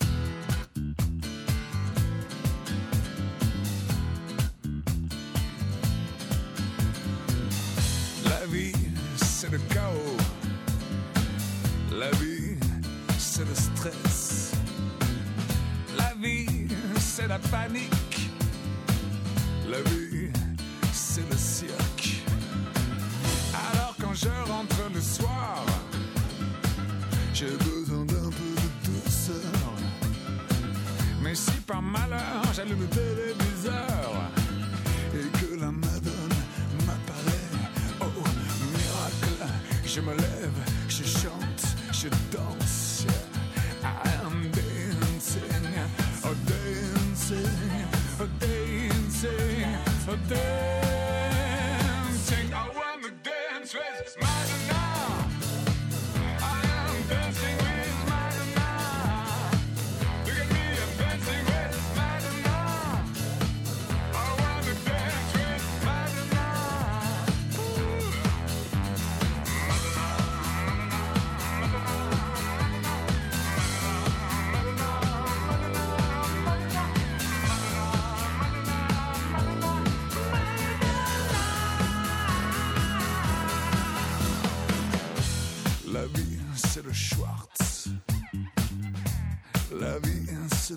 La 17.31 17.39
panique. 17.39 18.29
La 19.69 19.81
vie, 19.89 20.29
c'est 20.91 21.27
le 21.31 21.37
cirque. 21.37 22.23
Alors 23.71 23.95
quand 24.01 24.13
je 24.13 24.33
rentre 24.51 24.81
le 24.93 24.99
soir, 24.99 25.63
j'ai 27.33 27.55
besoin 27.69 28.03
d'un 28.13 28.31
peu 28.39 28.53
de 28.63 28.69
douceur. 28.85 29.63
Mais 31.23 31.33
si 31.33 31.57
par 31.65 31.81
malheur 31.81 32.41
j'allume 32.53 32.81
le 32.81 32.87
téléviseur 32.87 34.11
et 35.17 35.27
que 35.39 35.55
la 35.57 35.71
madone 35.71 36.37
m'apparaît, 36.85 37.49
oh 38.01 38.23
miracle, 38.75 39.53
je 39.85 40.01
me 40.01 40.13
lève, 40.25 40.59
je 40.89 41.03
chante, 41.05 41.63
je 41.93 42.09
danse. 42.35 42.90
after. 50.33 50.60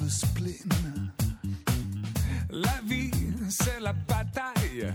Le 0.00 0.08
spleen. 0.08 1.12
La 2.50 2.80
vie, 2.86 3.10
c'est 3.48 3.80
la 3.80 3.92
bataille. 3.92 4.92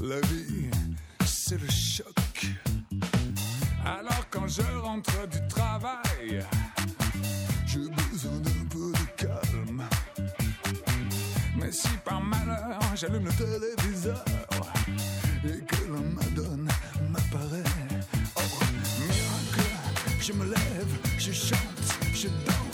La 0.00 0.20
vie, 0.28 0.70
c'est 1.24 1.60
le 1.60 1.68
choc. 1.68 2.46
Alors 3.84 4.28
quand 4.30 4.48
je 4.48 4.62
rentre 4.80 5.28
du 5.28 5.38
travail, 5.48 6.44
j'ai 7.66 7.88
besoin 8.10 8.38
d'un 8.40 8.64
peu 8.68 8.92
de 8.92 9.06
calme. 9.16 9.82
Mais 11.56 11.72
si 11.72 11.88
par 12.04 12.20
malheur 12.20 12.80
j'allume 12.94 13.24
le 13.24 13.32
téléviseur 13.32 14.24
et 15.44 15.64
que 15.64 15.92
la 15.92 16.00
Madone 16.00 16.68
m'apparaît, 17.10 17.72
oh 18.36 18.40
miracle, 19.00 19.70
je 20.20 20.32
me 20.32 20.44
lève, 20.44 20.98
je 21.18 21.32
chante, 21.32 21.98
je 22.14 22.28
danse. 22.28 22.65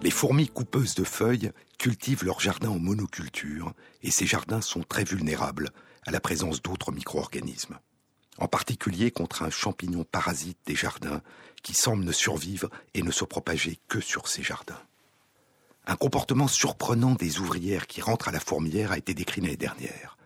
Les 0.00 0.10
fourmis 0.12 0.48
coupeuses 0.48 0.94
de 0.94 1.02
feuilles 1.02 1.50
cultivent 1.76 2.24
leurs 2.24 2.38
jardins 2.38 2.70
en 2.70 2.78
monoculture 2.78 3.72
et 4.02 4.12
ces 4.12 4.26
jardins 4.26 4.60
sont 4.60 4.82
très 4.82 5.02
vulnérables 5.02 5.70
à 6.06 6.12
la 6.12 6.20
présence 6.20 6.62
d'autres 6.62 6.92
micro-organismes. 6.92 7.78
En 8.38 8.46
particulier 8.46 9.10
contre 9.10 9.42
un 9.42 9.50
champignon 9.50 10.04
parasite 10.04 10.58
des 10.66 10.76
jardins 10.76 11.20
qui 11.64 11.74
semble 11.74 12.04
ne 12.04 12.12
survivre 12.12 12.70
et 12.94 13.02
ne 13.02 13.10
se 13.10 13.24
propager 13.24 13.80
que 13.88 13.98
sur 13.98 14.28
ces 14.28 14.44
jardins. 14.44 14.80
Un 15.84 15.96
comportement 15.96 16.46
surprenant 16.46 17.14
des 17.14 17.40
ouvrières 17.40 17.88
qui 17.88 18.00
rentrent 18.00 18.28
à 18.28 18.32
la 18.32 18.40
fourmilière 18.40 18.92
a 18.92 18.98
été 18.98 19.14
décrit 19.14 19.40
l'année 19.40 19.56
dernière. 19.56 20.16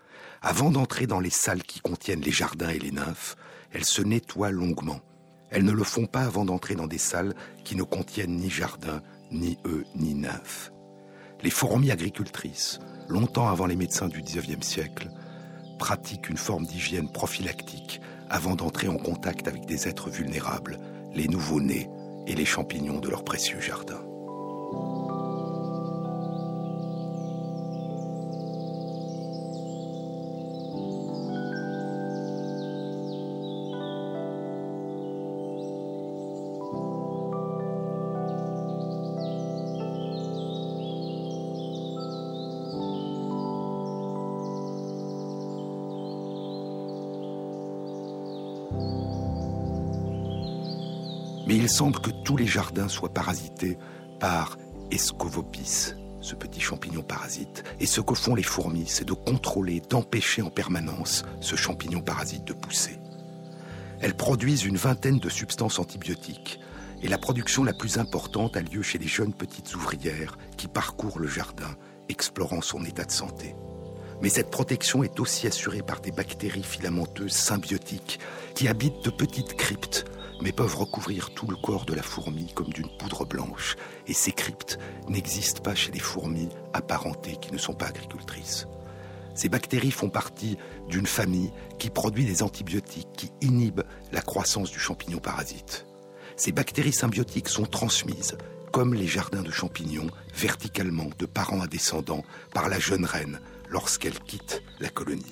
Avant 0.43 0.71
d'entrer 0.71 1.07
dans 1.07 1.21
les 1.21 1.31
salles 1.31 1.63
qui 1.63 1.81
contiennent 1.81 2.21
les 2.21 2.31
jardins 2.31 2.69
et 2.69 2.79
les 2.79 2.91
nymphes, 2.91 3.37
elles 3.71 3.87
se 3.87 4.03
nettoient 4.03 4.51
longuement. 4.51 5.01
Elles 5.51 5.65
ne 5.65 5.73
le 5.73 5.85
font 5.85 6.07
pas 6.07 6.23
avant 6.23 6.45
d'entrer 6.45 6.75
dans 6.75 6.87
des 6.87 6.99
salles 6.99 7.35
qui 7.65 7.77
ne 7.77 7.85
contiennent 7.85 8.37
ni 8.37 8.51
jardins, 8.51 9.03
ni 9.33 9.59
œufs, 9.67 9.87
ni 9.97 10.15
nymphes. 10.15 10.73
Les 11.43 11.51
fourmis 11.51 11.91
agricultrices, 11.91 12.79
longtemps 13.09 13.49
avant 13.49 13.67
les 13.67 13.77
médecins 13.77 14.09
du 14.09 14.23
XIXe 14.23 14.67
siècle, 14.67 15.11
pratiquent 15.79 16.29
une 16.29 16.37
forme 16.37 16.67
d'hygiène 16.67 17.11
prophylactique 17.11 18.01
avant 18.31 18.55
d'entrer 18.55 18.89
en 18.89 18.97
contact 18.97 19.49
avec 19.49 19.67
des 19.67 19.89
êtres 19.89 20.11
vulnérables, 20.11 20.79
les 21.13 21.29
nouveau-nés 21.29 21.91
et 22.27 22.35
les 22.35 22.45
champignons 22.45 23.01
de 23.01 23.09
leur 23.09 23.25
précieux 23.25 23.61
jardin. 23.61 24.01
Semble 51.73 52.01
que 52.01 52.11
tous 52.11 52.37
les 52.37 52.47
jardins 52.47 52.89
soient 52.89 53.15
parasités 53.15 53.79
par 54.21 54.59
Escovopis, 54.91 55.95
ce 56.21 56.35
petit 56.35 56.61
champignon 56.61 57.03
parasite. 57.03 57.65
Et 57.81 57.87
ce 57.87 58.03
que 58.03 58.15
font 58.15 58.35
les 58.35 58.43
fourmis, 58.43 58.85
c'est 58.87 59.07
de 59.07 59.15
contrôler, 59.15 59.81
d'empêcher 59.89 60.43
en 60.43 60.51
permanence 60.51 61.25
ce 61.41 61.57
champignon 61.57 62.03
parasite 62.03 62.45
de 62.45 62.53
pousser. 62.53 62.99
Elles 64.03 64.15
produisent 64.15 64.65
une 64.65 64.77
vingtaine 64.77 65.19
de 65.19 65.31
substances 65.31 65.79
antibiotiques. 65.79 66.61
Et 67.03 67.09
la 67.09 67.19
production 67.19 67.65
la 67.65 67.73
plus 67.73 67.97
importante 67.97 68.57
a 68.57 68.61
lieu 68.61 68.83
chez 68.83 68.99
les 68.99 69.09
jeunes 69.09 69.33
petites 69.33 69.75
ouvrières 69.75 70.37
qui 70.59 70.69
parcourent 70.69 71.19
le 71.19 71.27
jardin, 71.27 71.75
explorant 72.11 72.61
son 72.61 72.85
état 72.85 73.05
de 73.05 73.11
santé. 73.11 73.57
Mais 74.21 74.29
cette 74.29 74.51
protection 74.51 75.03
est 75.03 75.19
aussi 75.19 75.47
assurée 75.47 75.83
par 75.83 76.01
des 76.03 76.13
bactéries 76.13 76.63
filamenteuses 76.63 77.33
symbiotiques 77.33 78.21
qui 78.55 78.69
habitent 78.69 79.05
de 79.05 79.11
petites 79.11 79.55
cryptes, 79.55 80.05
mais 80.43 80.53
peuvent 80.53 80.77
recouvrir 80.77 81.31
tout 81.31 81.47
le 81.47 81.57
corps 81.57 81.87
de 81.87 81.95
la 81.95 82.03
fourmi 82.03 82.53
comme 82.53 82.73
d'une 82.73 82.95
poudre 82.99 83.25
blanche. 83.25 83.77
Et 84.07 84.13
ces 84.13 84.33
cryptes 84.33 84.79
n'existent 85.09 85.63
pas 85.63 85.75
chez 85.75 85.93
les 85.93 86.01
fourmis 86.01 86.49
apparentées 86.73 87.37
qui 87.41 87.53
ne 87.53 87.59
sont 87.59 87.75
pas 87.75 87.87
agricultrices. 87.87 88.67
Ces 89.35 89.49
bactéries 89.49 89.93
font 89.93 90.11
partie 90.11 90.59
d'une 90.89 91.07
famille 91.07 91.53
qui 91.79 91.89
produit 91.89 92.27
des 92.27 92.43
antibiotiques 92.43 93.09
qui 93.17 93.31
inhibent 93.41 93.85
la 94.13 94.21
croissance 94.21 94.71
du 94.71 94.79
champignon 94.79 95.19
parasite. 95.19 95.87
Ces 96.37 96.53
bactéries 96.53 96.93
symbiotiques 96.93 97.49
sont 97.49 97.65
transmises, 97.65 98.37
comme 98.73 98.95
les 98.95 99.07
jardins 99.07 99.43
de 99.43 99.51
champignons, 99.51 100.11
verticalement, 100.35 101.09
de 101.19 101.27
parents 101.27 101.61
à 101.61 101.67
descendants, 101.67 102.25
par 102.53 102.69
la 102.69 102.79
jeune 102.79 103.05
reine 103.05 103.41
lorsqu'elle 103.69 104.19
quitte 104.19 104.63
la 104.81 104.89
colonie. 104.89 105.25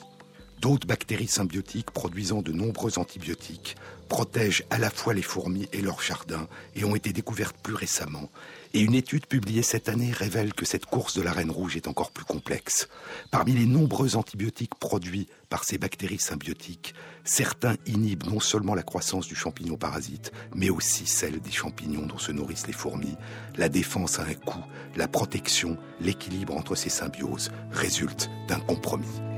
D'autres 0.60 0.86
bactéries 0.86 1.26
symbiotiques 1.26 1.90
produisant 1.90 2.42
de 2.42 2.52
nombreux 2.52 2.98
antibiotiques 2.98 3.76
protègent 4.10 4.64
à 4.70 4.78
la 4.78 4.90
fois 4.90 5.14
les 5.14 5.22
fourmis 5.22 5.68
et 5.72 5.80
leurs 5.80 6.02
jardins 6.02 6.48
et 6.74 6.84
ont 6.84 6.96
été 6.96 7.12
découvertes 7.12 7.56
plus 7.62 7.74
récemment. 7.74 8.28
Et 8.74 8.80
une 8.80 8.94
étude 8.94 9.26
publiée 9.26 9.62
cette 9.62 9.88
année 9.88 10.12
révèle 10.12 10.52
que 10.52 10.66
cette 10.66 10.84
course 10.84 11.16
de 11.16 11.22
la 11.22 11.32
reine 11.32 11.50
rouge 11.50 11.76
est 11.76 11.86
encore 11.86 12.10
plus 12.10 12.24
complexe. 12.24 12.88
Parmi 13.30 13.52
les 13.52 13.66
nombreux 13.66 14.16
antibiotiques 14.16 14.74
produits 14.74 15.28
par 15.48 15.62
ces 15.62 15.78
bactéries 15.78 16.18
symbiotiques, 16.18 16.92
certains 17.24 17.76
inhibent 17.86 18.26
non 18.26 18.40
seulement 18.40 18.74
la 18.74 18.82
croissance 18.82 19.28
du 19.28 19.36
champignon 19.36 19.76
parasite, 19.76 20.32
mais 20.56 20.70
aussi 20.70 21.06
celle 21.06 21.40
des 21.40 21.52
champignons 21.52 22.06
dont 22.06 22.18
se 22.18 22.32
nourrissent 22.32 22.66
les 22.66 22.72
fourmis. 22.72 23.16
La 23.56 23.68
défense 23.68 24.18
a 24.18 24.24
un 24.24 24.34
coût, 24.34 24.64
la 24.96 25.06
protection, 25.06 25.78
l'équilibre 26.00 26.56
entre 26.56 26.74
ces 26.74 26.90
symbioses 26.90 27.52
résulte 27.70 28.28
d'un 28.48 28.58
compromis. 28.58 29.29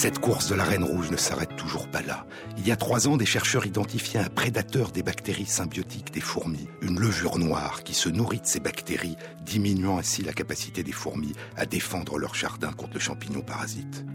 Cette 0.00 0.18
course 0.18 0.48
de 0.48 0.54
la 0.54 0.64
Reine 0.64 0.82
Rouge 0.82 1.10
ne 1.10 1.18
s'arrête 1.18 1.56
toujours 1.56 1.86
pas 1.86 2.00
là. 2.00 2.24
Il 2.56 2.66
y 2.66 2.72
a 2.72 2.76
trois 2.76 3.06
ans, 3.06 3.18
des 3.18 3.26
chercheurs 3.26 3.66
identifiaient 3.66 4.20
un 4.20 4.30
prédateur 4.30 4.92
des 4.92 5.02
bactéries 5.02 5.44
symbiotiques 5.44 6.10
des 6.10 6.22
fourmis, 6.22 6.68
une 6.80 6.98
levure 6.98 7.36
noire 7.36 7.82
qui 7.82 7.92
se 7.92 8.08
nourrit 8.08 8.40
de 8.40 8.46
ces 8.46 8.60
bactéries, 8.60 9.18
diminuant 9.42 9.98
ainsi 9.98 10.22
la 10.22 10.32
capacité 10.32 10.82
des 10.82 10.90
fourmis 10.90 11.34
à 11.54 11.66
défendre 11.66 12.18
leur 12.18 12.34
jardin 12.34 12.72
contre 12.72 12.94
le 12.94 13.00
champignon 13.00 13.42
parasite. 13.42 14.06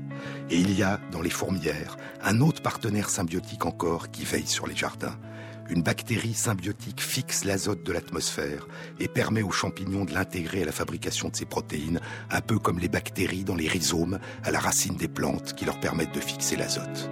Et 0.49 0.57
il 0.57 0.75
y 0.75 0.81
a, 0.81 0.99
dans 1.11 1.21
les 1.21 1.29
fourmières, 1.29 1.97
un 2.23 2.41
autre 2.41 2.63
partenaire 2.63 3.11
symbiotique 3.11 3.67
encore 3.67 4.09
qui 4.09 4.23
veille 4.23 4.47
sur 4.47 4.65
les 4.65 4.75
jardins, 4.75 5.19
une 5.69 5.81
bactérie 5.81 6.33
symbiotique 6.33 7.01
fixe 7.01 7.43
l'azote 7.43 7.83
de 7.83 7.91
l'atmosphère 7.91 8.67
et 8.99 9.07
permet 9.07 9.41
aux 9.41 9.51
champignons 9.51 10.05
de 10.05 10.13
l'intégrer 10.13 10.63
à 10.63 10.65
la 10.65 10.71
fabrication 10.71 11.29
de 11.29 11.35
ses 11.35 11.45
protéines, 11.45 11.99
un 12.29 12.41
peu 12.41 12.59
comme 12.59 12.79
les 12.79 12.87
bactéries 12.87 13.43
dans 13.43 13.55
les 13.55 13.67
rhizomes 13.67 14.19
à 14.43 14.51
la 14.51 14.59
racine 14.59 14.95
des 14.95 15.07
plantes 15.07 15.53
qui 15.53 15.65
leur 15.65 15.79
permettent 15.79 16.13
de 16.13 16.19
fixer 16.19 16.55
l'azote. 16.55 17.09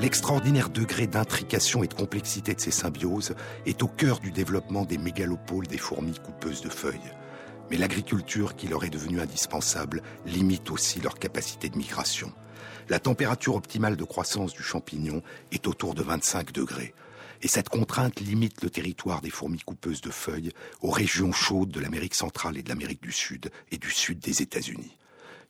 L'extraordinaire 0.00 0.70
degré 0.70 1.06
d'intrication 1.06 1.82
et 1.82 1.86
de 1.86 1.92
complexité 1.92 2.54
de 2.54 2.60
ces 2.60 2.70
symbioses 2.70 3.34
est 3.66 3.82
au 3.82 3.86
cœur 3.86 4.18
du 4.18 4.30
développement 4.30 4.86
des 4.86 4.96
mégalopoles 4.96 5.66
des 5.66 5.76
fourmis 5.76 6.18
coupeuses 6.18 6.62
de 6.62 6.70
feuilles 6.70 7.12
mais 7.70 7.76
l'agriculture 7.76 8.56
qui 8.56 8.68
leur 8.68 8.84
est 8.84 8.90
devenue 8.90 9.20
indispensable 9.20 10.02
limite 10.26 10.70
aussi 10.70 11.00
leur 11.00 11.18
capacité 11.18 11.68
de 11.68 11.78
migration. 11.78 12.32
La 12.88 12.98
température 12.98 13.54
optimale 13.54 13.96
de 13.96 14.04
croissance 14.04 14.52
du 14.52 14.62
champignon 14.62 15.22
est 15.52 15.66
autour 15.66 15.94
de 15.94 16.02
25 16.02 16.52
degrés. 16.52 16.94
Et 17.42 17.48
cette 17.48 17.68
contrainte 17.68 18.20
limite 18.20 18.62
le 18.62 18.70
territoire 18.70 19.20
des 19.20 19.30
fourmis 19.30 19.60
coupeuses 19.60 20.00
de 20.00 20.10
feuilles 20.10 20.50
aux 20.82 20.90
régions 20.90 21.32
chaudes 21.32 21.70
de 21.70 21.80
l'Amérique 21.80 22.14
centrale 22.14 22.58
et 22.58 22.62
de 22.62 22.68
l'Amérique 22.68 23.02
du 23.02 23.12
Sud 23.12 23.50
et 23.70 23.78
du 23.78 23.90
sud 23.90 24.18
des 24.18 24.42
États-Unis 24.42 24.96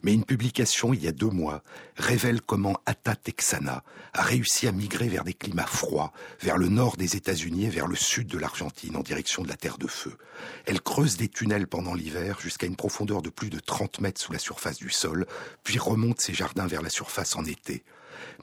mais 0.03 0.15
une 0.15 0.25
publication 0.25 0.93
il 0.93 1.03
y 1.03 1.09
a 1.09 1.13
deux 1.13 1.31
mois 1.31 1.63
révèle 1.97 2.41
comment 2.41 2.81
Ata 2.87 3.17
Texana 3.17 3.85
a 4.13 4.23
réussi 4.23 4.67
à 4.67 4.73
migrer 4.73 5.09
vers 5.09 5.25
des 5.25 5.35
climats 5.35 5.67
froids, 5.67 6.13
vers 6.41 6.59
le 6.59 6.69
nord 6.69 6.97
des 6.97 7.17
États-Unis 7.17 7.67
et 7.67 7.71
vers 7.71 7.87
le 7.87 7.97
sud 7.97 8.27
de 8.27 8.39
l'Argentine 8.39 8.97
en 8.97 9.03
direction 9.03 9.43
de 9.43 9.49
la 9.49 9.57
Terre 9.57 9.79
de 9.79 9.87
Feu. 9.87 10.17
Elle 10.67 10.81
creuse 10.81 11.17
des 11.17 11.29
tunnels 11.29 11.67
pendant 11.67 11.95
l'hiver 11.95 12.41
jusqu'à 12.41 12.67
une 12.67 12.77
profondeur 12.77 13.23
de 13.23 13.31
plus 13.31 13.51
de 13.51 13.61
30 13.61 14.01
mètres 14.01 14.21
sous 14.21 14.33
la 14.33 14.39
surface 14.39 14.79
du 14.79 14.91
sol, 14.91 15.27
puis 15.65 15.79
remonte 15.79 16.21
ses 16.21 16.35
jardins 16.35 16.67
vers 16.67 16.83
la 16.83 16.91
surface 16.91 17.37
en 17.37 17.45
été. 17.45 17.85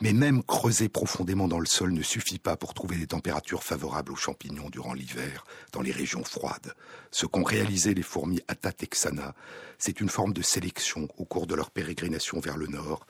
Mais 0.02 0.14
même 0.14 0.44
creuser 0.44 0.90
profondément 0.90 1.48
dans 1.48 1.60
le 1.60 1.66
sol 1.66 1.92
ne 1.92 2.02
suffit 2.02 2.40
pas 2.40 2.56
pour 2.56 2.74
trouver 2.74 2.98
des 2.98 3.08
températures 3.08 3.64
favorables 3.64 4.12
aux 4.12 4.18
champignons 4.18 4.70
durant 4.70 4.94
l'hiver 4.94 5.46
dans 5.72 5.82
les 5.82 5.92
régions 5.92 6.24
froides. 6.24 6.74
Ce 7.12 7.26
qu'ont 7.26 7.44
réalisé 7.44 7.94
les 7.94 8.04
fourmis 8.04 8.42
Atatexana, 8.48 9.34
c'est 9.78 10.02
une 10.02 10.10
forme 10.10 10.34
de 10.34 10.42
sélection 10.42 11.08
au 11.18 11.26
cours 11.26 11.48
de 11.48 11.56
leur 11.56 11.72
pérégrination 11.72 12.40
vers 12.40 12.58
le 12.58 12.68
nord, 12.68 13.06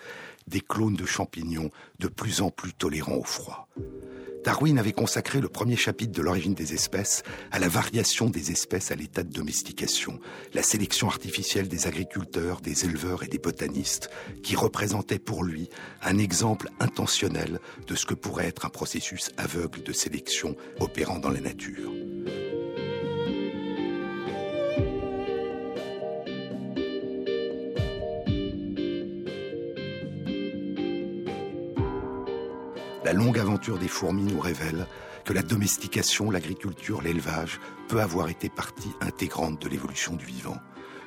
des 0.47 0.61
clones 0.61 0.95
de 0.95 1.05
champignons 1.05 1.71
de 1.99 2.07
plus 2.07 2.41
en 2.41 2.49
plus 2.49 2.73
tolérants 2.73 3.15
au 3.15 3.23
froid. 3.23 3.67
Darwin 4.47 4.79
avait 4.79 4.93
consacré 4.93 5.41
le 5.41 5.49
premier 5.49 5.75
chapitre 5.75 6.13
de 6.13 6.21
l'origine 6.21 6.53
des 6.53 6.73
espèces 6.73 7.21
à 7.51 7.59
la 7.59 7.67
variation 7.67 8.29
des 8.29 8.49
espèces 8.49 8.91
à 8.91 8.95
l'état 8.95 9.23
de 9.23 9.29
domestication, 9.29 10.21
la 10.53 10.63
sélection 10.63 11.09
artificielle 11.09 11.67
des 11.67 11.85
agriculteurs, 11.85 12.61
des 12.61 12.85
éleveurs 12.85 13.23
et 13.23 13.27
des 13.27 13.39
botanistes, 13.39 14.09
qui 14.43 14.55
représentait 14.55 15.19
pour 15.19 15.43
lui 15.43 15.67
un 16.01 16.17
exemple 16.17 16.69
intentionnel 16.79 17.59
de 17.87 17.95
ce 17.95 18.05
que 18.05 18.13
pourrait 18.13 18.47
être 18.47 18.65
un 18.65 18.69
processus 18.69 19.31
aveugle 19.35 19.83
de 19.83 19.91
sélection 19.91 20.55
opérant 20.79 21.19
dans 21.19 21.31
la 21.31 21.41
nature. 21.41 21.91
La 33.07 33.13
longue 33.13 33.39
aventure 33.39 33.79
des 33.79 33.87
fourmis 33.87 34.25
nous 34.25 34.41
révèle 34.41 34.85
que 35.23 35.31
la 35.31 35.41
domestication, 35.41 36.29
l'agriculture, 36.29 37.01
l'élevage 37.01 37.61
peut 37.87 38.01
avoir 38.01 38.27
été 38.27 38.49
partie 38.49 38.91
intégrante 38.99 39.61
de 39.61 39.69
l'évolution 39.69 40.17
du 40.17 40.25
vivant, 40.25 40.57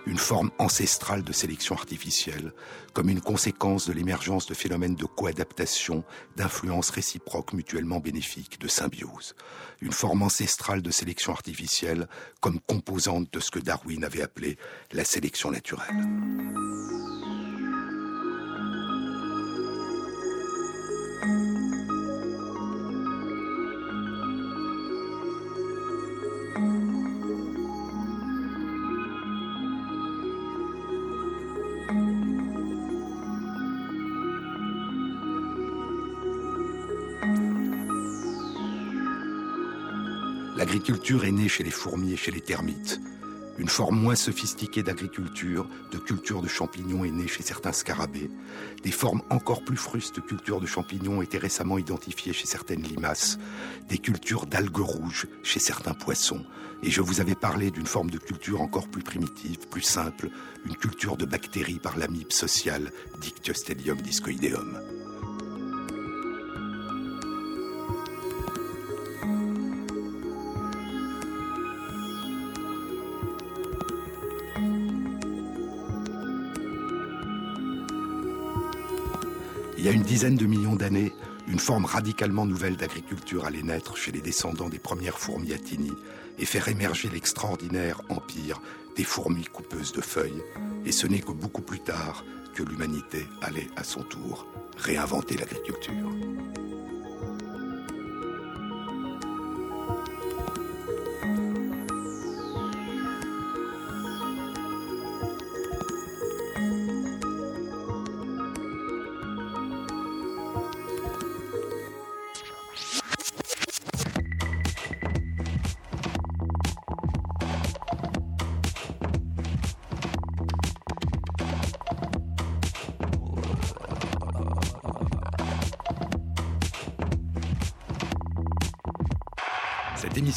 une 0.07 0.16
forme 0.16 0.51
ancestrale 0.59 1.22
de 1.22 1.32
sélection 1.34 1.74
artificielle, 1.74 2.55
comme 2.94 3.11
une 3.11 3.20
conséquence 3.20 3.86
de 3.86 3.92
l'émergence 3.92 4.46
de 4.46 4.55
phénomènes 4.55 4.94
de 4.94 5.05
coadaptation, 5.05 6.03
d'influence 6.36 6.88
réciproque 6.88 7.53
mutuellement 7.53 8.01
bénéfique, 8.01 8.59
de 8.59 8.68
symbiose, 8.68 9.34
une 9.82 9.92
forme 9.92 10.22
ancestrale 10.22 10.80
de 10.80 10.90
sélection 10.90 11.32
artificielle 11.34 12.09
comme 12.40 12.61
composante 12.61 13.30
de 13.30 13.40
ce 13.40 13.51
que 13.51 13.59
Darwin 13.59 14.05
avait 14.05 14.22
appelé 14.22 14.57
la 14.92 15.05
sélection 15.05 15.51
naturelle. 15.51 15.94
L'agriculture 40.71 41.25
est 41.25 41.33
née 41.33 41.49
chez 41.49 41.64
les 41.64 41.73
fourmis 41.73 42.12
et 42.12 42.16
chez 42.16 42.31
les 42.31 42.41
termites. 42.41 43.01
Une 43.59 43.66
forme 43.68 43.99
moins 43.99 44.14
sophistiquée 44.14 44.85
d'agriculture, 44.85 45.68
de 45.91 45.99
culture 45.99 46.43
de 46.43 46.47
champignons 46.47 47.05
est 47.05 47.11
née 47.11 47.27
chez 47.27 47.43
certains 47.43 47.73
scarabées. 47.73 48.31
Des 48.85 48.93
formes 48.93 49.21
encore 49.31 49.64
plus 49.64 49.77
frustes 49.77 50.14
de 50.14 50.21
culture 50.21 50.61
de 50.61 50.66
champignons 50.66 51.18
ont 51.18 51.23
été 51.23 51.39
récemment 51.39 51.77
identifiées 51.77 52.33
chez 52.33 52.47
certaines 52.47 52.85
limaces. 52.85 53.37
Des 53.89 53.99
cultures 53.99 54.47
d'algues 54.47 54.79
rouges 54.79 55.27
chez 55.43 55.59
certains 55.59 55.95
poissons. 55.95 56.45
Et 56.85 56.91
je 56.93 57.01
vous 57.01 57.21
avais 57.21 57.35
parlé 57.35 57.73
d'une 57.73 57.85
forme 57.85 58.11
de 58.11 58.18
culture 58.18 58.61
encore 58.61 58.87
plus 58.87 59.03
primitive, 59.03 59.66
plus 59.73 59.83
simple, 59.83 60.31
une 60.66 60.77
culture 60.77 61.16
de 61.16 61.25
bactéries 61.25 61.81
par 61.81 61.99
l'amibe 61.99 62.31
sociale 62.31 62.93
Dictyostelium 63.21 64.01
discoideum. 64.01 64.79
A 79.91 79.93
une 79.93 80.03
dizaine 80.03 80.36
de 80.36 80.47
millions 80.47 80.76
d'années, 80.76 81.12
une 81.49 81.59
forme 81.59 81.84
radicalement 81.84 82.47
nouvelle 82.47 82.76
d'agriculture 82.76 83.45
allait 83.45 83.64
naître 83.64 83.97
chez 83.97 84.12
les 84.12 84.20
descendants 84.20 84.68
des 84.68 84.78
premières 84.78 85.18
fourmis 85.18 85.53
atini 85.53 85.91
et 86.38 86.47
faire 86.47 86.68
émerger 86.68 87.09
l'extraordinaire 87.09 88.01
empire 88.09 88.62
des 88.97 89.03
fourmis 89.03 89.47
coupeuses 89.47 89.93
de 89.93 90.01
feuilles. 90.01 90.45
Et 90.86 90.93
ce 90.93 91.09
n'est 91.09 91.18
que 91.18 91.32
beaucoup 91.32 91.62
plus 91.62 91.80
tard 91.80 92.24
que 92.55 92.62
l'humanité 92.62 93.26
allait 93.43 93.66
à 93.74 93.82
son 93.82 94.05
tour 94.05 94.47
réinventer 94.76 95.36
l'agriculture. 95.36 96.09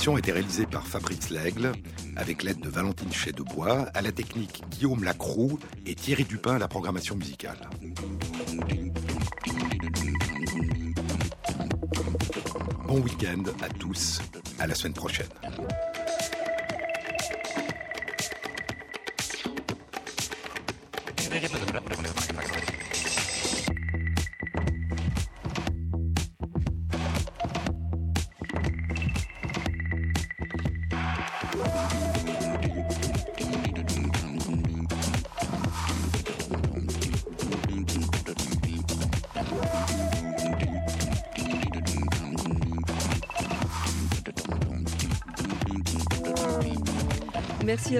Émission 0.04 0.18
été 0.18 0.34
réalisée 0.34 0.66
par 0.66 0.86
Fabrice 0.86 1.30
Lègle, 1.30 1.72
avec 2.18 2.43
l'aide 2.43 2.60
de 2.60 2.68
Valentine 2.68 3.14
Chez-de-Bois, 3.14 3.88
à 3.93 4.01
la 4.01 4.12
technique 4.12 4.62
Guillaume 4.70 5.01
Lacroux 5.01 5.58
et 5.86 5.95
Thierry 5.95 6.26
Dupin 6.26 6.56
à 6.56 6.60
la 6.60 6.68
programmation 6.68 7.16
musicale. 7.16 7.56
Bon 12.86 12.99
week-end 12.99 13.43
à 13.62 13.70
tous, 13.70 14.22
à 14.60 14.68
la 14.68 14.76
semaine 14.76 14.93
prochaine. 14.93 15.30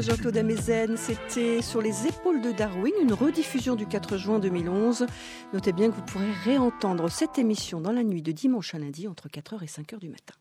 Jean-Claude 0.04 0.36
Amezen. 0.36 0.98
C'était 0.98 1.62
sur 1.62 1.82
les 1.82 2.08
épaules 2.08 2.42
de 2.42 2.52
Darwin, 2.52 2.92
une 3.02 3.14
rediffusion 3.14 3.76
du 3.76 3.86
4 3.86 4.18
juin 4.18 4.38
2011. 4.38 5.06
Notez 5.54 5.72
bien 5.72 5.90
que 5.90 5.96
vous 5.96 6.02
pourrez 6.02 6.32
réentendre 6.44 7.10
cette 7.10 7.40
émission 7.40 7.80
dans 7.80 7.94
la 7.94 8.04
nuit 8.04 8.22
de 8.22 8.34
dimanche 8.34 8.76
à 8.76 8.80
lundi 8.80 9.08
entre 9.08 9.30
4h 9.30 9.64
et 9.64 9.68
5h 9.68 10.00
du 10.00 10.10
matin. 10.10 10.33